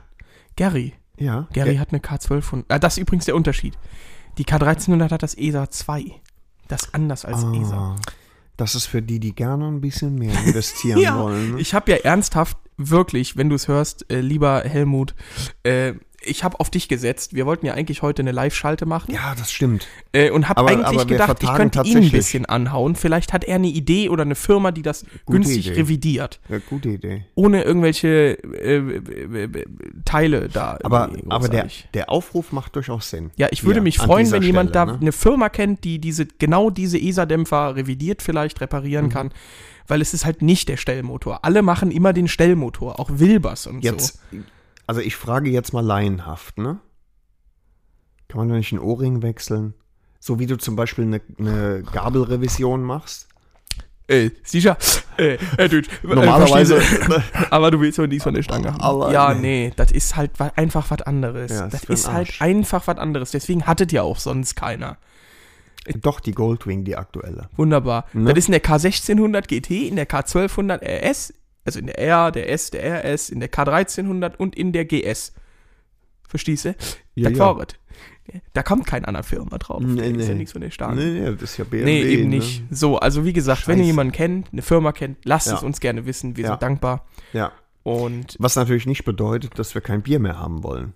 [0.57, 0.93] Gary.
[1.17, 1.47] Ja.
[1.53, 2.65] Gary Ger- hat eine K1200.
[2.67, 3.77] Ah, das ist übrigens der Unterschied.
[4.37, 6.05] Die K1300 hat das ESA 2.
[6.67, 7.75] Das ist anders als ESA.
[7.77, 7.95] Ah,
[8.57, 11.53] das ist für die, die gerne ein bisschen mehr investieren Ja, wollen.
[11.55, 11.61] Ne?
[11.61, 15.15] ich habe ja ernsthaft, wirklich, wenn du es hörst, äh, lieber Helmut,
[15.63, 15.93] äh,
[16.25, 17.33] ich habe auf dich gesetzt.
[17.33, 19.87] Wir wollten ja eigentlich heute eine Live-Schalte machen ja, das stimmt.
[20.11, 22.95] äh, und habe eigentlich aber gedacht, ich könnte ihn ein bisschen anhauen.
[22.95, 25.81] Vielleicht hat er eine Idee oder eine Firma, die das günstig Idee.
[25.81, 27.25] revidiert, Ja, gute Idee.
[27.35, 29.65] ohne irgendwelche äh, äh, äh,
[30.05, 30.77] Teile da.
[30.83, 33.31] Aber, aber der, der Aufruf macht durchaus Sinn.
[33.37, 34.99] Ja, ich würde Hier, mich freuen, wenn jemand Stelle, da ne?
[35.01, 39.31] eine Firma kennt, die diese genau diese ESA-Dämpfer revidiert, vielleicht reparieren kann,
[39.87, 41.43] weil es ist halt nicht der Stellmotor.
[41.43, 44.37] Alle machen immer den Stellmotor, auch Wilbers und Jetzt, so.
[44.87, 46.79] Also ich frage jetzt mal laienhaft, ne?
[48.27, 49.73] Kann man da nicht einen O-Ring wechseln?
[50.19, 53.27] So wie du zum Beispiel eine, eine Gabelrevision machst?
[54.07, 54.77] Äh, sicher.
[55.17, 57.23] Äh, äh, Dude, äh, Normalerweise- du?
[57.51, 58.81] aber du willst doch nichts von der Stange haben.
[58.81, 59.67] Aber ja, nee.
[59.67, 61.51] nee, das ist halt einfach was anderes.
[61.51, 63.31] Ja, das ist halt einfach was anderes.
[63.31, 64.97] Deswegen hattet ja auch sonst keiner.
[66.01, 67.49] Doch, die Goldwing, die aktuelle.
[67.55, 68.05] Wunderbar.
[68.13, 68.29] Ne?
[68.29, 71.33] Das ist in der K1600 GT, in der K1200 RS,
[71.65, 75.33] also in der R, der S, der RS, in der K1300 und in der GS.
[76.27, 76.75] Verstehst du?
[77.15, 77.55] Ja, das ja.
[78.53, 79.81] Da kommt kein anderer Firma drauf.
[79.81, 80.39] Nee, Da ist ja nee.
[80.39, 80.95] nichts von der Stange.
[81.03, 81.85] Nee, nee, das ist ja BMW.
[81.85, 82.37] Nee, eben ne?
[82.37, 82.63] nicht.
[82.71, 83.87] So, also wie gesagt, wenn ihr Scheiße.
[83.91, 85.53] jemanden kennt, eine Firma kennt, lasst Ja.
[85.55, 86.35] es uns gerne wissen.
[86.35, 86.49] Wir Ja.
[86.51, 87.05] sind dankbar.
[87.33, 87.51] Ja.
[87.83, 90.93] Und Was natürlich nicht bedeutet, dass wir kein Bier mehr haben wollen.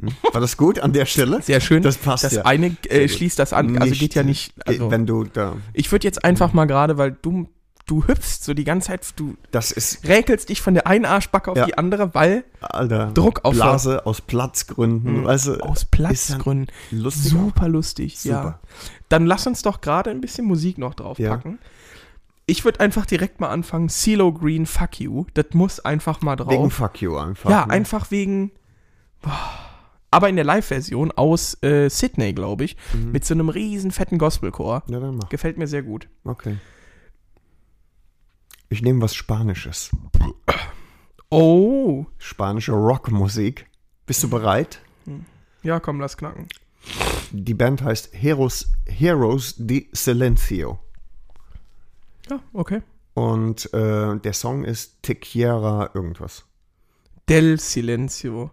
[0.00, 0.08] Hm?
[0.32, 1.40] War das gut an der Stelle?
[1.42, 1.82] sehr schön.
[1.84, 2.42] Das passt das ja.
[2.44, 3.78] eine äh, schließt das an.
[3.78, 4.52] Also Nicht- geht ja nicht.
[4.66, 5.56] Also, Wenn du da.
[5.72, 7.48] ich würde jetzt einfach mal gerade, weil du,
[7.90, 11.50] du hüpfst so die ganze Zeit, du Das ist, räkelst dich von der einen Arschbacke
[11.50, 11.66] auf Ja.
[11.66, 13.10] die andere, weil Alter.
[13.12, 15.24] Druck auf Blase aus Platzgründen.
[15.24, 16.68] weißt du, aus Platzgründen.
[16.90, 17.30] lustig.
[17.32, 18.42] Super lustig, ja.
[18.42, 18.60] Super.
[19.08, 21.58] Dann lass uns doch gerade ein bisschen Musik noch draufpacken.
[22.46, 23.88] Ich würde einfach direkt mal anfangen.
[23.88, 25.24] CeeLo Green, fuck you.
[25.34, 26.50] Das muss einfach mal drauf.
[26.52, 27.48] Wegen Fuck You einfach.
[27.50, 27.72] ja, ne?
[27.72, 28.50] einfach wegen.
[29.22, 29.32] Boah.
[30.12, 33.12] Aber in der Live-Version aus äh, Sydney, glaube ich, Mhm.
[33.12, 34.82] mit so einem riesen fetten Gospelchor.
[34.88, 35.28] Ja, dann mach.
[35.28, 36.08] Gefällt mir sehr gut.
[36.24, 36.56] Okay.
[38.72, 39.90] Ich nehme was Spanisches.
[41.28, 42.06] Oh.
[42.18, 43.66] Spanische Rockmusik.
[44.06, 44.80] Bist du bereit?
[45.64, 46.48] Ja, komm, lass knacken.
[47.32, 50.78] Die Band heißt Heroes, Heroes de Silencio.
[52.30, 52.82] Ja, okay.
[53.14, 56.44] Und äh, der Song ist Tequiera irgendwas.
[57.28, 58.52] Del Silencio.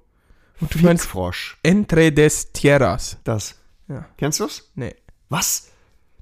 [0.60, 1.60] Und du meinst Fickfrosch.
[1.62, 3.18] Entre des Tierras.
[3.24, 3.56] Das.
[3.88, 4.08] Ja.
[4.18, 4.72] Kennst du's?
[4.74, 4.96] Nee.
[5.30, 5.72] Was?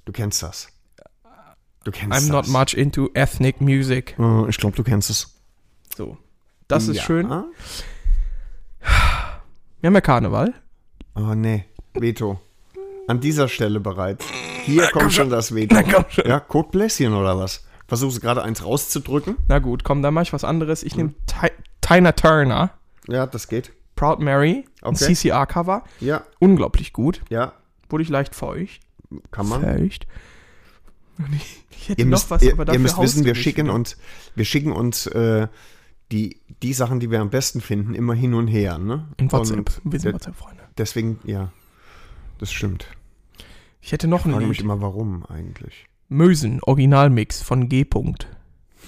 [0.03, 0.67] Du kennst das.
[1.85, 2.47] Du kennst I'm das.
[2.47, 4.17] not much into ethnic music.
[4.49, 5.39] Ich glaube, du kennst es.
[5.95, 6.17] So.
[6.67, 7.03] Das ist ja.
[7.03, 7.29] schön.
[9.79, 10.53] Wir haben ja Karneval.
[11.15, 11.65] Oh, nee.
[11.93, 12.39] Veto.
[13.07, 14.25] An dieser Stelle bereits.
[14.63, 15.75] Hier kommt schon das Veto.
[15.75, 16.25] Na, komm schon.
[16.27, 17.63] Ja, Kotbläschen oder was?
[17.87, 19.37] Versuchst du gerade eins rauszudrücken?
[19.47, 20.81] Na gut, komm, dann mach ich was anderes.
[20.81, 21.15] Ich nehme Mhm.
[21.27, 22.71] Ti- Tina Turner,
[23.07, 23.71] Ja, das geht.
[23.95, 25.13] Proud Mary, ein Okay.
[25.13, 25.83] CCR-Cover.
[25.99, 27.21] Ja, Unglaublich gut.
[27.29, 27.53] ja,
[27.89, 28.81] Wurde ich leicht feucht.
[29.29, 29.61] kann man.
[29.61, 30.07] Feucht.
[31.77, 33.33] Ich, hätte Ihr noch müsst, was, ihr, aber ihr dafür müsst haust wissen, du wir
[33.33, 33.97] mich schicken uns,
[34.33, 35.47] wir schicken uns äh,
[36.11, 38.79] die, die Sachen, die wir am besten finden, immer hin und her.
[38.79, 39.07] Ne?
[39.17, 39.57] In WhatsApp.
[39.57, 40.63] Und Wir sind de- WhatsApp-Freunde.
[40.79, 41.51] deswegen, ja,
[42.39, 42.87] das stimmt.
[43.81, 44.63] Ich hätte noch Ich ein frage mich Lied.
[44.65, 45.85] immer, warum eigentlich.
[46.09, 47.83] Mösen, Originalmix von G.
[47.83, 48.25] -Punkt.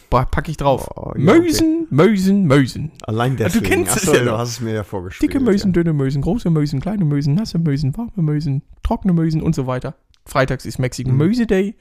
[0.09, 0.87] Boah, pack ich drauf.
[0.95, 1.39] Oh, ja, okay.
[1.41, 2.91] Mösen, Mösen, Mösen.
[3.03, 3.65] Allein du deswegen.
[3.65, 4.37] kennst es Achso, ja du noch.
[4.39, 5.31] hast es mir ja vorgespielt.
[5.31, 9.53] Dicke Mösen, dünne Mösen, große Mösen, kleine Mösen, nasse Mösen, warme Mösen, trockene Mösen und
[9.53, 9.95] so weiter.
[10.25, 11.17] Freitags ist Mexican Mhm.
[11.19, 11.75] Möse Day.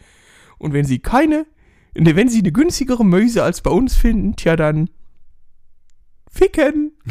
[0.58, 1.46] Und wenn Sie keine,
[1.96, 4.90] ne, wenn Sie eine günstigere Möse als bei uns finden, tja dann
[6.30, 6.92] ficken.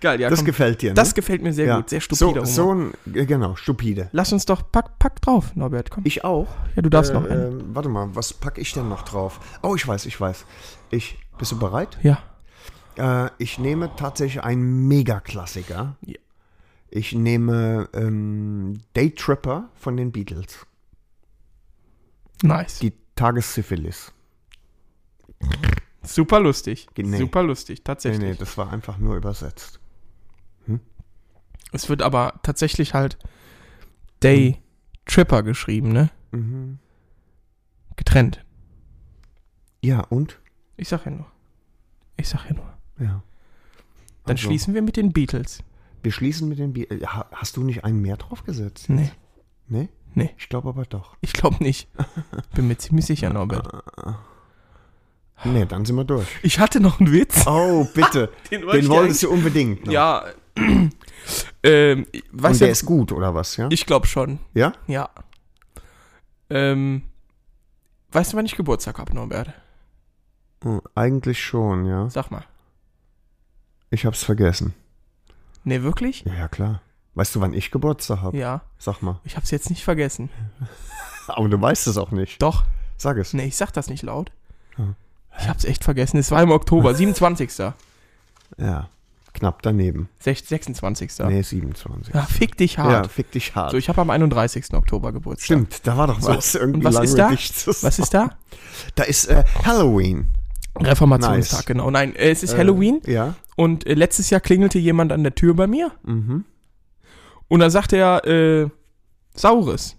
[0.00, 0.46] Geil, ja, Das komm.
[0.46, 0.94] gefällt dir, ne?
[0.94, 1.76] das gefällt mir sehr ja.
[1.76, 4.08] gut, sehr stupider so, so ein, äh, genau, stupide.
[4.12, 6.04] Lass uns doch, pack, pack drauf, Norbert, komm.
[6.06, 6.46] Ich auch.
[6.76, 7.60] ja, du darfst äh, noch einen.
[7.60, 9.40] äh, warte mal, was packe ich denn noch drauf?
[9.62, 10.44] Oh, ich weiß, ich weiß.
[10.90, 11.98] Ich, bist du bereit?
[12.02, 12.18] Ja.
[12.96, 15.96] Äh, ich nehme tatsächlich einen Mega-Klassiker.
[16.06, 16.14] Ja.
[16.90, 20.66] Ich nehme ähm, Daytripper von den Beatles.
[22.42, 22.78] Nice.
[22.78, 24.12] Die Tagessyphilis.
[26.02, 26.86] Super lustig.
[26.96, 27.16] Nee.
[27.18, 28.20] Super lustig, Nee, tatsächlich.
[28.22, 29.80] nee, das war einfach nur übersetzt.
[31.70, 33.18] Es wird aber tatsächlich halt
[34.22, 34.56] Day
[35.04, 36.08] Tripper geschrieben, ne?
[36.30, 36.78] Mhm.
[37.96, 38.42] Getrennt.
[39.84, 40.38] Ja, und?
[40.78, 41.26] Ich sag ja nur.
[42.16, 42.72] Ich sag ja nur.
[42.98, 43.22] Ja.
[44.24, 45.62] Dann Also, schließen wir mit den Beatles.
[46.02, 47.02] Wir schließen mit den Beatles.
[47.06, 48.88] Ha, hast du nicht einen mehr draufgesetzt?
[48.88, 49.10] Nee,
[49.68, 49.88] Nee?
[50.18, 50.34] Nee.
[50.36, 51.16] Ich glaube aber doch.
[51.20, 51.88] ich glaube nicht.
[52.54, 53.68] Bin mir ziemlich sicher, Norbert.
[55.44, 56.26] Nee, dann sind wir durch.
[56.42, 57.46] Ich hatte noch einen Witz.
[57.46, 58.32] Oh, bitte.
[58.50, 59.92] Den Den wolltest du unbedingt noch.
[59.92, 60.24] Ja.
[61.62, 63.68] Ähm, weißt Und der du, ist gut, oder was, ja?
[63.70, 64.72] ich glaube schon, ja?
[64.88, 65.08] ja.
[66.50, 67.02] Ähm,
[68.10, 69.52] weißt du, wann ich Geburtstag habe, Norbert?
[70.64, 72.10] Hm, eigentlich schon, ja.
[72.10, 72.44] Sag mal.
[73.90, 74.74] Ich hab's vergessen.
[75.62, 76.24] Nee, wirklich?
[76.24, 76.82] Ja, ja, klar.
[77.18, 78.36] Weißt du, wann ich Geburtstag habe?
[78.38, 79.18] Ja, Sag mal.
[79.24, 80.30] ich hab's jetzt nicht vergessen.
[81.26, 82.40] Aber du weißt es auch nicht.
[82.40, 82.62] Doch.
[82.96, 83.34] Sag es.
[83.34, 84.30] Nee, ich sag das nicht laut.
[84.76, 84.94] Hm.
[85.40, 86.16] Ich hab's echt vergessen.
[86.18, 87.50] Es war im Oktober, 27.
[88.56, 88.88] Ja.
[89.34, 90.08] Knapp daneben.
[90.24, 91.10] Sech- 26.
[91.26, 92.14] Nee, 27.
[92.14, 93.10] Ja, fick dich Ja, hart.
[93.10, 93.72] fick dich hart.
[93.72, 94.72] So, ich habe am 31.
[94.74, 95.44] Oktober Geburtstag.
[95.44, 96.54] Stimmt, da war doch So, was.
[96.54, 97.30] Irgendwie und was ist da?
[97.30, 98.30] Was ist da?
[98.94, 100.28] Da ist äh, Halloween.
[100.76, 101.66] Reformationstag, Nice.
[101.66, 101.90] genau.
[101.90, 103.34] Nein, äh, es ist Äh, Halloween Ja.
[103.56, 106.44] und äh, letztes Jahr klingelte jemand an der Tür bei mir Mhm.
[107.48, 108.68] Und dann sagte er, äh,
[109.34, 109.96] Saures.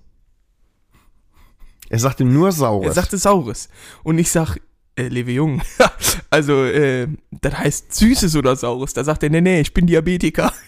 [1.89, 2.88] Er sagte nur Saures.
[2.88, 3.70] Er sagte Saures.
[4.04, 4.58] Und ich sag,
[4.95, 5.62] äh, Lewe Jung,
[6.30, 8.93] also, äh, das heißt Süßes oder Saures.
[8.93, 10.54] Da sagt er, nee, nee, ich bin Diabetiker.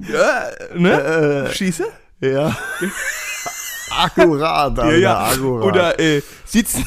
[0.00, 1.46] ja, ne?
[1.48, 1.86] äh, Schieße?
[2.20, 2.56] ja.
[3.90, 5.24] akkurat, Alter, Ja, ja.
[5.28, 5.64] akkurat.
[5.64, 6.84] Oder äh, sitzen,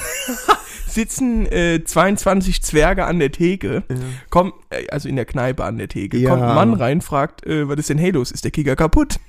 [0.98, 3.84] sitzen äh, 22 Zwerge an der Theke,
[4.32, 6.32] kommt, äh, also in der Kneipe an der Theke, Ja.
[6.32, 8.32] kommt ein Mann rein, fragt, äh, was ist denn hey los?
[8.32, 9.20] Ist der Kicker kaputt?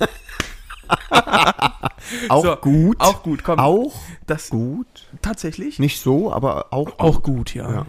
[2.28, 2.96] auch so, gut.
[3.00, 3.58] Auch gut, komm.
[3.58, 3.94] Auch
[4.26, 4.86] das gut.
[5.20, 5.78] tatsächlich?
[5.78, 7.70] Nicht so, aber auch Auch gut, ja.
[7.70, 7.86] Ja.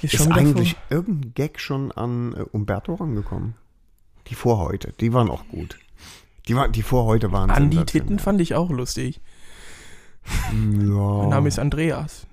[0.00, 3.54] Ist, Ist eigentlich vor- irgendein Gag schon an äh, Umberto rangekommen?
[4.28, 5.78] Die Vorhäute, die waren auch gut.
[6.46, 7.86] Die, war, die Vorhäute waren Andi sensationell.
[8.06, 9.20] Titten fand ich auch lustig.
[10.52, 11.18] Ja.
[11.18, 12.26] Mein Name ist Andreas.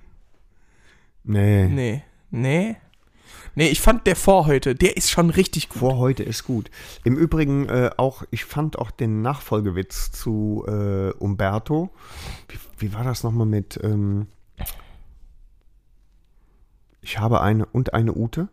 [1.24, 1.66] Nee.
[1.68, 2.02] Nee.
[2.30, 2.76] Nee.
[3.54, 5.78] Nee, ich fand der Vorhäute, der ist schon richtig gut.
[5.78, 6.70] Vorhäute ist gut.
[7.04, 11.90] Im Übrigen äh, auch, ich fand auch den Nachfolgewitz zu äh, Umberto.
[12.48, 14.26] Wie, wie war das nochmal mit ähm,
[17.00, 18.48] Ich habe eine und eine Ute?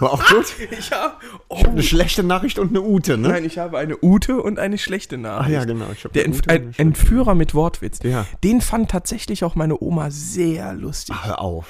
[0.00, 0.46] War auch gut.
[0.78, 3.28] Ich hab, oh, habe eine schlechte Nachricht und eine Ute, ne?
[3.28, 5.52] Nein, ich habe eine Ute und eine schlechte Ach Nachricht.
[5.52, 5.86] ja, genau.
[5.92, 8.00] Ich hab Der Entf ein Entführer mit Wortwitz.
[8.02, 8.26] Ja.
[8.42, 11.14] Den fand tatsächlich auch meine Oma sehr lustig.
[11.18, 11.66] Ach, hör auf.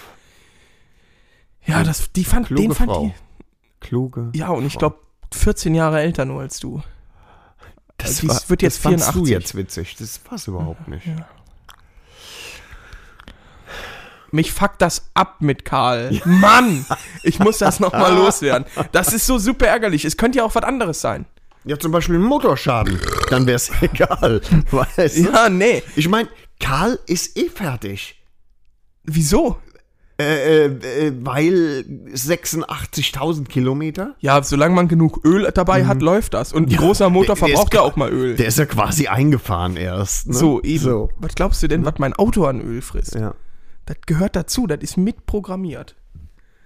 [1.67, 3.05] ja, das, die fand, Kluge den fand Frau.
[3.05, 3.13] die.
[3.81, 4.31] Kluge.
[4.35, 4.97] Ja, und ich glaube
[5.33, 6.83] 14 Jahre älter nur als du.
[7.99, 9.23] das die war, wird jetzt das fandst 84.
[9.23, 9.97] du jetzt witzig.
[9.97, 11.07] Das war's überhaupt nicht.
[14.35, 16.21] Mich fuckt das ab mit Karl.
[16.25, 16.85] Mann,
[17.23, 18.67] ich muss das nochmal loswerden.
[18.91, 20.05] Das ist so super ärgerlich.
[20.05, 21.27] Es könnte ja auch was anderes sein.
[21.65, 22.99] Ja, zum Beispiel ein Motorschaden.
[23.31, 24.41] Dann wär's egal.
[24.73, 25.23] Weißt du?
[25.33, 25.85] Ja, nee.
[25.95, 26.29] Ich meine,
[26.59, 28.21] Karl ist eh fertig.
[29.05, 29.57] Wieso?
[30.21, 34.15] Äh, äh, äh, weil 86.000 Kilometer.
[34.21, 36.53] Ja, solange man genug Öl dabei hat, läuft das.
[36.53, 38.35] Und ein großer Motor der- der verbraucht ja auch mal Öl.
[38.37, 40.29] Der ist ja quasi eingefahren erst.
[40.29, 40.35] Ne?
[40.35, 40.83] so, eben.
[40.83, 41.09] So.
[41.19, 43.15] Was glaubst du denn, was mein Auto an Öl frisst?
[43.15, 43.35] Ja.
[43.87, 45.95] Das gehört dazu, das ist mitprogrammiert.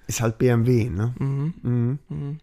[0.07, 1.15] Ist halt BMW, ne?
[1.19, 2.39] Mhm.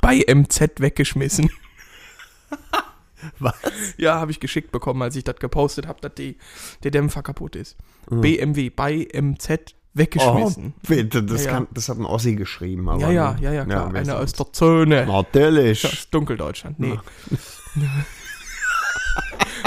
[0.00, 1.50] Bei MZ weggeschmissen.
[3.38, 3.54] Was?
[3.96, 6.36] Ja, habe ich geschickt bekommen, als ich das gepostet habe, dass die,
[6.82, 7.76] der Dämpfer kaputt ist.
[8.10, 8.20] Mhm.
[8.20, 10.74] BMW bei MZ Oh, weggeschmissen.
[10.88, 11.56] bitte, das, Ja, ja.
[11.58, 12.88] Kann, das hat ein Ossi geschrieben.
[12.88, 13.42] Aber ja, ja, ne?
[13.42, 13.92] ja, ja, klar.
[13.92, 15.06] wer Einer aus der Zone.
[15.06, 15.82] Natürlich.
[15.82, 16.80] Das ist Dunkeldeutschland.
[16.80, 16.98] Nee.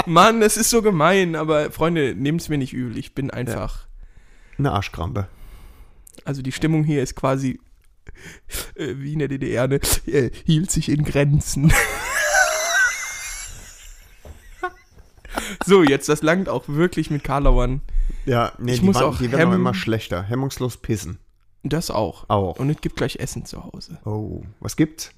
[0.06, 2.96] Mann, es ist so gemein, aber Freunde, nehmt es mir nicht übel.
[2.98, 3.86] Ich bin einfach.
[4.58, 5.28] Eine Arschkrampe.
[6.24, 7.60] Also die Stimmung hier ist quasi
[8.74, 9.80] äh, wie in der DDR, ne?
[10.06, 11.72] Äh, hielt sich in Grenzen.
[15.66, 17.82] so, jetzt, das langt auch wirklich mit Karlauern.
[18.26, 20.22] Ja, nee, Ich die, muss waren, auch die werden auch immer schlechter.
[20.22, 21.18] Hemmungslos pissen.
[21.62, 22.28] Das auch.
[22.28, 22.58] Auch.
[22.58, 23.98] Und es gibt gleich Essen zu Hause.
[24.04, 25.12] Oh, was gibt's?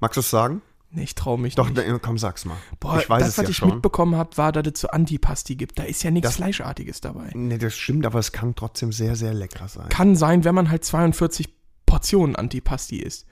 [0.00, 0.62] Magst du es sagen?
[0.96, 1.76] Nee, ich traue mich Doch, nicht.
[1.76, 2.56] da, komm, sag's mal.
[2.78, 3.68] Boah, ich weiß das, es was ja ich schon.
[3.70, 5.76] mitbekommen habe, war, dass es so Antipasti gibt.
[5.76, 7.30] Da ist ja nichts Das- Fleischartiges dabei.
[7.34, 9.88] Nee, das stimmt, aber es kann trotzdem sehr, sehr lecker sein.
[9.88, 11.48] Kann sein, wenn man halt 42
[11.84, 13.26] Portionen Antipasti isst.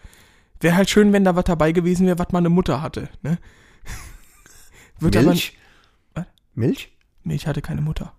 [0.58, 3.08] Wäre halt schön, wenn da was dabei gewesen wäre, was meine Mutter hatte.
[3.22, 3.38] Ne?
[4.98, 5.56] Wird Milch?
[6.14, 6.24] Was?
[6.54, 6.90] Milch?
[6.92, 8.12] Aber, Milch hatte keine Mutter.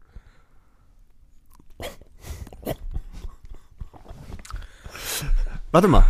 [5.72, 6.04] Warte mal.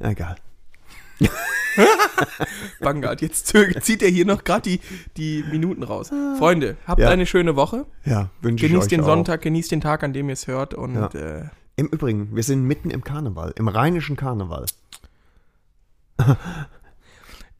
[0.00, 0.36] Egal.
[2.80, 3.46] Bangard, jetzt
[3.82, 4.80] zieht er hier noch gerade die,
[5.16, 6.10] die Minuten raus.
[6.38, 7.08] Freunde, habt Ja.
[7.10, 7.86] eine schöne Woche.
[8.04, 9.06] Ja, wünsche ich euch Genießt den auch.
[9.06, 10.74] Sonntag, genießt den Tag, an dem ihr es hört.
[10.74, 11.06] Und Ja.
[11.08, 11.44] äh,
[11.76, 14.66] Im Übrigen, wir sind mitten im Karneval, im rheinischen Karneval.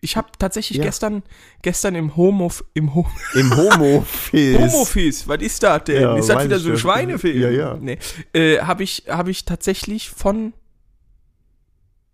[0.03, 0.85] ich habe tatsächlich Ja.
[0.85, 1.23] gestern,
[1.63, 4.59] gestern im Homo, im Ho Im Homofist.
[4.59, 6.03] Homofis, was ist das denn?
[6.03, 6.77] Ja, ist das wieder so ein.
[6.79, 7.41] Schweinefilm?
[7.41, 7.77] Ja, ja.
[7.81, 7.99] Nee.
[8.33, 10.53] Äh, habe ich, hab ich tatsächlich von,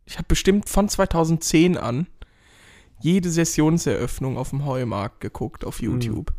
[0.06, 2.06] ich habe bestimmt von 2010 an
[2.98, 6.32] jede Sessionseröffnung auf dem Heumarkt geguckt auf YouTube.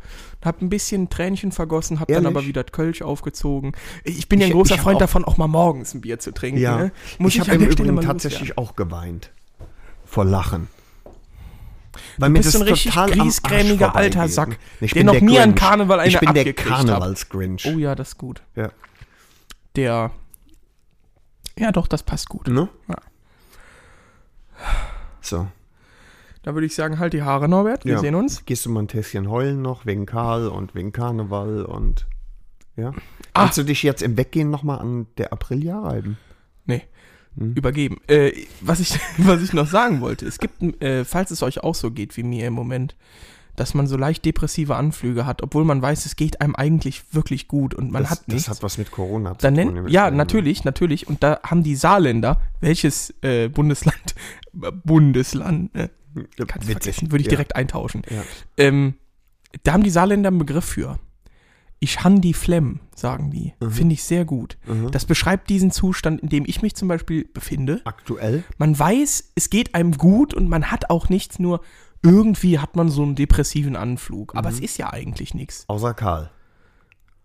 [0.44, 2.28] Hab ein bisschen Tränchen vergossen, hab dann Ehrlich?
[2.28, 3.74] aber wieder Kölsch aufgezogen.
[4.04, 6.60] Ich bin ja ein großer ich Freund davon, auch mal morgens ein Bier zu trinken.
[6.60, 6.92] Ja, Ne?
[7.20, 9.32] Muss ich ich, habe im Übrigen tatsächlich auch geweint.
[10.06, 10.68] Vor Lachen.
[12.18, 14.58] Weil Du mir bist das ein richtig griesgrämiger alter Sack?
[14.82, 15.56] Ich der bin noch der nie an.
[15.56, 16.54] Karneval eine Ich bin der.
[16.54, 17.66] Karnevals-Grinch.
[17.68, 18.42] Oh ja, das ist gut.
[18.56, 18.72] Ja.
[19.76, 20.12] Der.
[21.58, 22.48] Ja, doch, das passt gut.
[22.48, 22.70] Ne?
[22.88, 22.98] Ja.
[25.22, 25.48] So.
[26.44, 27.84] Da würde ich sagen, halt die Haare, Norbert.
[27.86, 28.00] Wir Ja.
[28.00, 28.46] sehen uns.
[28.46, 32.08] Gehst du mal ein Tässchen heulen noch wegen Karl und wegen Karneval und
[32.76, 32.90] ja.
[33.34, 33.42] Ah.
[33.44, 36.18] Kannst du dich jetzt im Weggehen nochmal an der Aprilia reiben?
[36.66, 36.84] Nee.
[37.38, 37.54] Hm.
[37.54, 37.98] Übergeben.
[38.08, 38.32] Äh,
[38.62, 41.92] was, ich, was ich noch sagen wollte, es gibt, äh, falls es euch auch so
[41.92, 42.96] geht wie mir im Moment,
[43.58, 47.48] dass man so leicht depressive Anflüge hat, obwohl man weiß, es geht einem eigentlich wirklich
[47.48, 48.46] gut und man das, hat nichts.
[48.46, 49.88] Das hat was mit Corona zu Dann tun.
[49.90, 51.08] ja, natürlich, natürlich.
[51.08, 54.16] Und da haben die Saarländer, welches äh, Bundesland,
[54.86, 55.90] Bundesland, ne?
[56.48, 57.32] Kannst vergessen, würde ich ja.
[57.32, 58.04] direkt eintauschen.
[58.10, 58.24] Ja.
[58.58, 58.96] Ähm,
[59.64, 61.00] da haben die Saarländer einen Begriff für.
[61.80, 63.54] Ich han die Flemm, sagen die.
[63.60, 63.72] Mhm.
[63.72, 64.58] Finde ich sehr gut.
[64.92, 67.82] Das beschreibt diesen Zustand, in dem ich mich zum Beispiel befinde.
[67.84, 68.44] Aktuell?
[68.58, 71.62] Man weiß, es geht einem gut und man hat auch nichts, nur
[72.04, 74.36] irgendwie hat man so einen depressiven Anflug.
[74.36, 74.56] Aber Mhm.
[74.56, 75.66] es ist ja eigentlich nichts.
[75.68, 76.32] Außer Karl.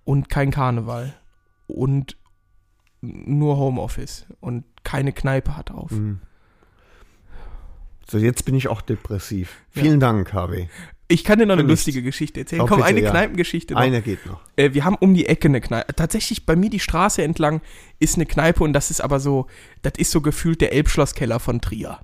[0.05, 1.15] Und kein Karneval.
[1.67, 2.17] Und
[3.01, 4.27] nur Homeoffice.
[4.41, 5.91] Und keine Kneipe hat auf.
[5.91, 6.21] Mhm.
[8.09, 9.63] So, jetzt bin ich auch depressiv.
[9.71, 10.69] Vielen Dank, Harvey.
[11.09, 11.81] Ich kann dir noch eine nichts.
[11.87, 12.63] lustige Geschichte erzählen.
[12.63, 13.11] Oh, Komm, bitte, eine ja.
[13.11, 13.81] Kneipengeschichte noch.
[13.81, 14.41] Eine geht noch.
[14.57, 15.95] Äh, wir haben um die Ecke eine Kneipe.
[15.95, 17.61] Tatsächlich bei mir die Straße entlang
[17.99, 19.47] ist eine Kneipe und das ist aber so,
[19.83, 22.01] das ist so gefühlt der Elbschlosskeller von Trier.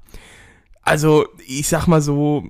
[0.83, 2.49] Also, ich sag mal so,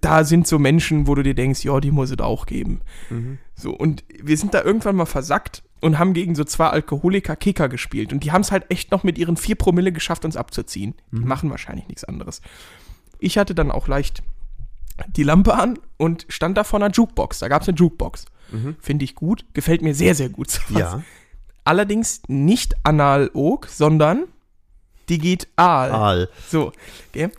[0.00, 2.80] da sind so Menschen, wo du dir denkst, ja, die muss es auch geben.
[3.54, 7.68] So, und wir sind da irgendwann mal versackt und haben gegen so zwei Alkoholiker Kicker
[7.68, 8.12] gespielt.
[8.12, 10.94] Und die haben es halt echt noch mit ihren vier Promille geschafft, uns abzuziehen.
[11.12, 12.40] Die machen wahrscheinlich nichts anderes.
[13.18, 14.22] Ich hatte dann auch leicht
[15.16, 17.38] die Lampe an und stand da vor einer Jukebox.
[17.40, 18.26] Da gab es eine Jukebox.
[18.80, 19.44] Finde ich gut.
[19.52, 20.50] Gefällt mir sehr, sehr gut.
[20.50, 20.80] sowas.
[20.80, 21.02] Ja.
[21.64, 24.24] Allerdings nicht analog, sondern
[25.08, 25.90] digital.
[25.90, 26.28] Aal.
[26.48, 26.72] So,
[27.08, 27.30] okay.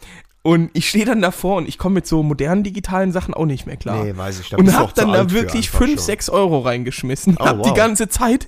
[0.45, 3.65] Und ich stehe dann davor und ich komme mit so modernen digitalen Sachen auch nicht
[3.65, 4.03] mehr klar.
[4.03, 4.49] Nee, weiß ich.
[4.49, 6.05] Da und hab dann da wirklich einfach 5, schon.
[6.05, 7.37] 6 Euro reingeschmissen.
[7.39, 7.75] Oh, hab die wow.
[7.75, 8.47] ganze Zeit.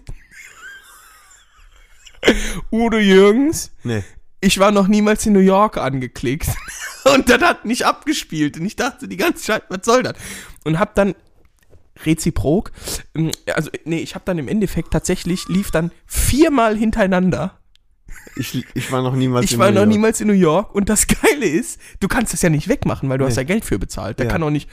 [2.72, 4.04] Udo Jürgens, Nee.
[4.42, 6.50] ich war noch niemals in New York angeklickt.
[7.16, 8.60] Und das hat nicht abgespielt.
[8.60, 10.14] Und ich dachte die ganze Zeit, was soll das?
[10.66, 11.16] Und hab dann
[12.06, 12.74] reziprok,
[13.16, 17.58] ähm, also nee, ich hab dann im Endeffekt tatsächlich, lief dann viermal hintereinander.
[18.36, 19.90] Ich, ich war noch niemals Ich in war New noch York.
[19.90, 23.18] niemals in New York und das Geile ist, du kannst das ja nicht wegmachen, weil
[23.18, 23.30] du Nee.
[23.32, 24.20] hast ja Geld für bezahlt.
[24.20, 24.30] Da Ja.
[24.30, 24.70] kann auch nicht.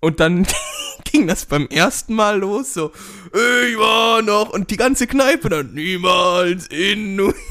[0.00, 0.46] Und dann
[1.04, 2.92] ging das beim ersten Mal los, so,
[3.32, 7.36] ich war noch, und die ganze Kneipe dann, niemals in New York.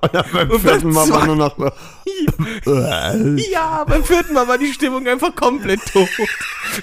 [0.00, 1.58] Und dann beim Und vierten beim Mal war nur noch
[3.50, 6.08] Ja, beim vierten Mal war die Stimmung einfach komplett tot.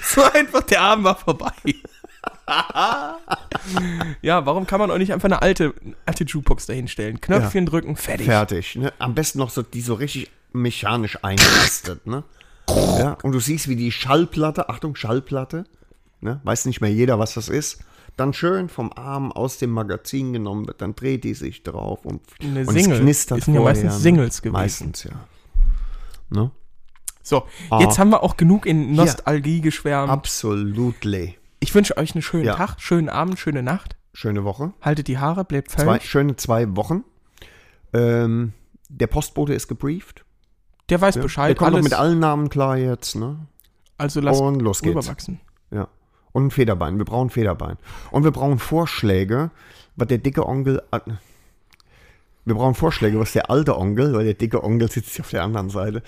[0.04, 1.50] So einfach, der Abend war vorbei.
[4.22, 5.74] Ja, warum kann man auch nicht einfach eine alte,
[6.06, 7.20] alte Jukebox dahinstellen?
[7.20, 8.26] Knöpfchen drücken, fertig.
[8.26, 8.76] fertig.
[8.76, 8.92] Ne?
[8.98, 12.06] Am besten noch so, die so richtig mechanisch einlastet.
[12.06, 12.24] Ne?
[12.68, 15.64] Ja, und du siehst, wie die Schallplatte, Achtung, Schallplatte,
[16.20, 16.40] ne?
[16.44, 17.84] weiß nicht mehr jeder, was das ist,
[18.16, 22.20] dann schön vom Arm aus dem Magazin genommen wird, dann dreht die sich drauf und,
[22.42, 22.96] Eine und Single.
[22.96, 24.00] es knistert Das sind ja vorher, meistens ne?
[24.00, 24.52] Singles gewesen.
[24.52, 25.10] Meistens, ja.
[26.30, 26.50] Ne?
[27.22, 27.80] So, Ah.
[27.80, 30.10] jetzt haben wir auch genug in Nostalgie geschwärmt.
[30.10, 31.36] Absolutely.
[31.60, 32.54] Ich wünsche euch einen schönen Ja.
[32.56, 33.96] Tag, schönen Abend, schöne Nacht.
[34.12, 34.72] Schöne Woche.
[34.82, 36.04] Haltet die Haare, bleibt Zwei, völlig.
[36.10, 37.04] schöne zwei Wochen.
[37.92, 38.52] Ähm,
[38.88, 40.24] der Postbote ist gebrieft.
[40.88, 41.22] Der weiß Ja.
[41.22, 41.48] Bescheid.
[41.50, 43.14] Der kommt alles, mit allen Namen klar jetzt.
[43.16, 43.46] Ne?
[43.98, 44.96] also lasst Und los geht's.
[44.96, 45.40] rüberwachsen.
[45.70, 45.88] Ja.
[46.32, 46.98] Und ein Federbein.
[46.98, 47.76] Wir brauchen Federbein.
[48.10, 49.50] Und wir brauchen Vorschläge,
[49.96, 50.82] was der dicke Onkel.
[52.44, 55.42] Wir brauchen Vorschläge, was der alte Onkel, weil der dicke Onkel sitzt ja auf der
[55.44, 56.02] anderen Seite,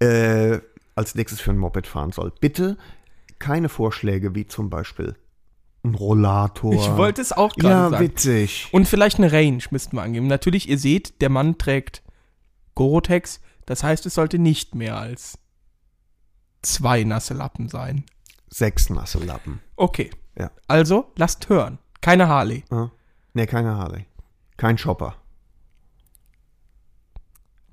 [0.00, 0.58] äh,
[0.94, 2.32] als nächstes für ein Moped fahren soll.
[2.40, 2.76] Bitte
[3.38, 5.14] keine Vorschläge wie zum Beispiel
[5.86, 6.72] ein Rollator.
[6.74, 8.04] Ich wollte es auch gerade Ja, sagen.
[8.04, 8.68] witzig.
[8.72, 10.26] Und vielleicht eine Range müssten wir angeben.
[10.26, 12.02] Natürlich, ihr seht, der Mann trägt
[12.74, 13.40] Gorotex.
[13.64, 15.38] Das heißt, es sollte nicht mehr als
[16.62, 18.04] zwei nasse Lappen sein.
[18.48, 19.60] Sechs nasse Lappen.
[19.76, 20.10] Okay.
[20.38, 20.50] Ja.
[20.68, 21.78] Also, lasst hören.
[22.00, 22.64] Keine Harley.
[22.70, 22.90] Ja.
[23.34, 24.06] Ne, keine Harley.
[24.56, 25.16] Kein Chopper.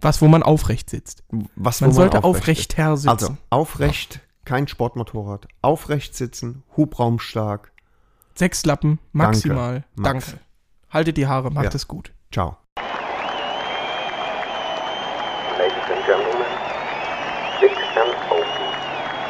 [0.02, 1.24] Was, wo man aufrecht sitzt.
[1.56, 3.10] Was, wo Man sollte aufrecht aufrechter sitzen.
[3.10, 5.48] Also, aufrecht, kein Sportmotorrad.
[5.62, 7.72] Aufrecht sitzen, hubraumstark.
[8.36, 9.84] Sechs Lappen, maximal.
[9.96, 10.26] Max.
[10.28, 10.44] Danke.
[10.92, 11.72] Haltet die Haare, macht Ja.
[11.74, 12.12] es gut.
[12.32, 12.58] Ciao.
[15.58, 16.48] Ladies and gentlemen,
[17.62, 18.74] Dick and Opie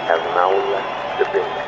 [0.07, 1.62] have now left the building.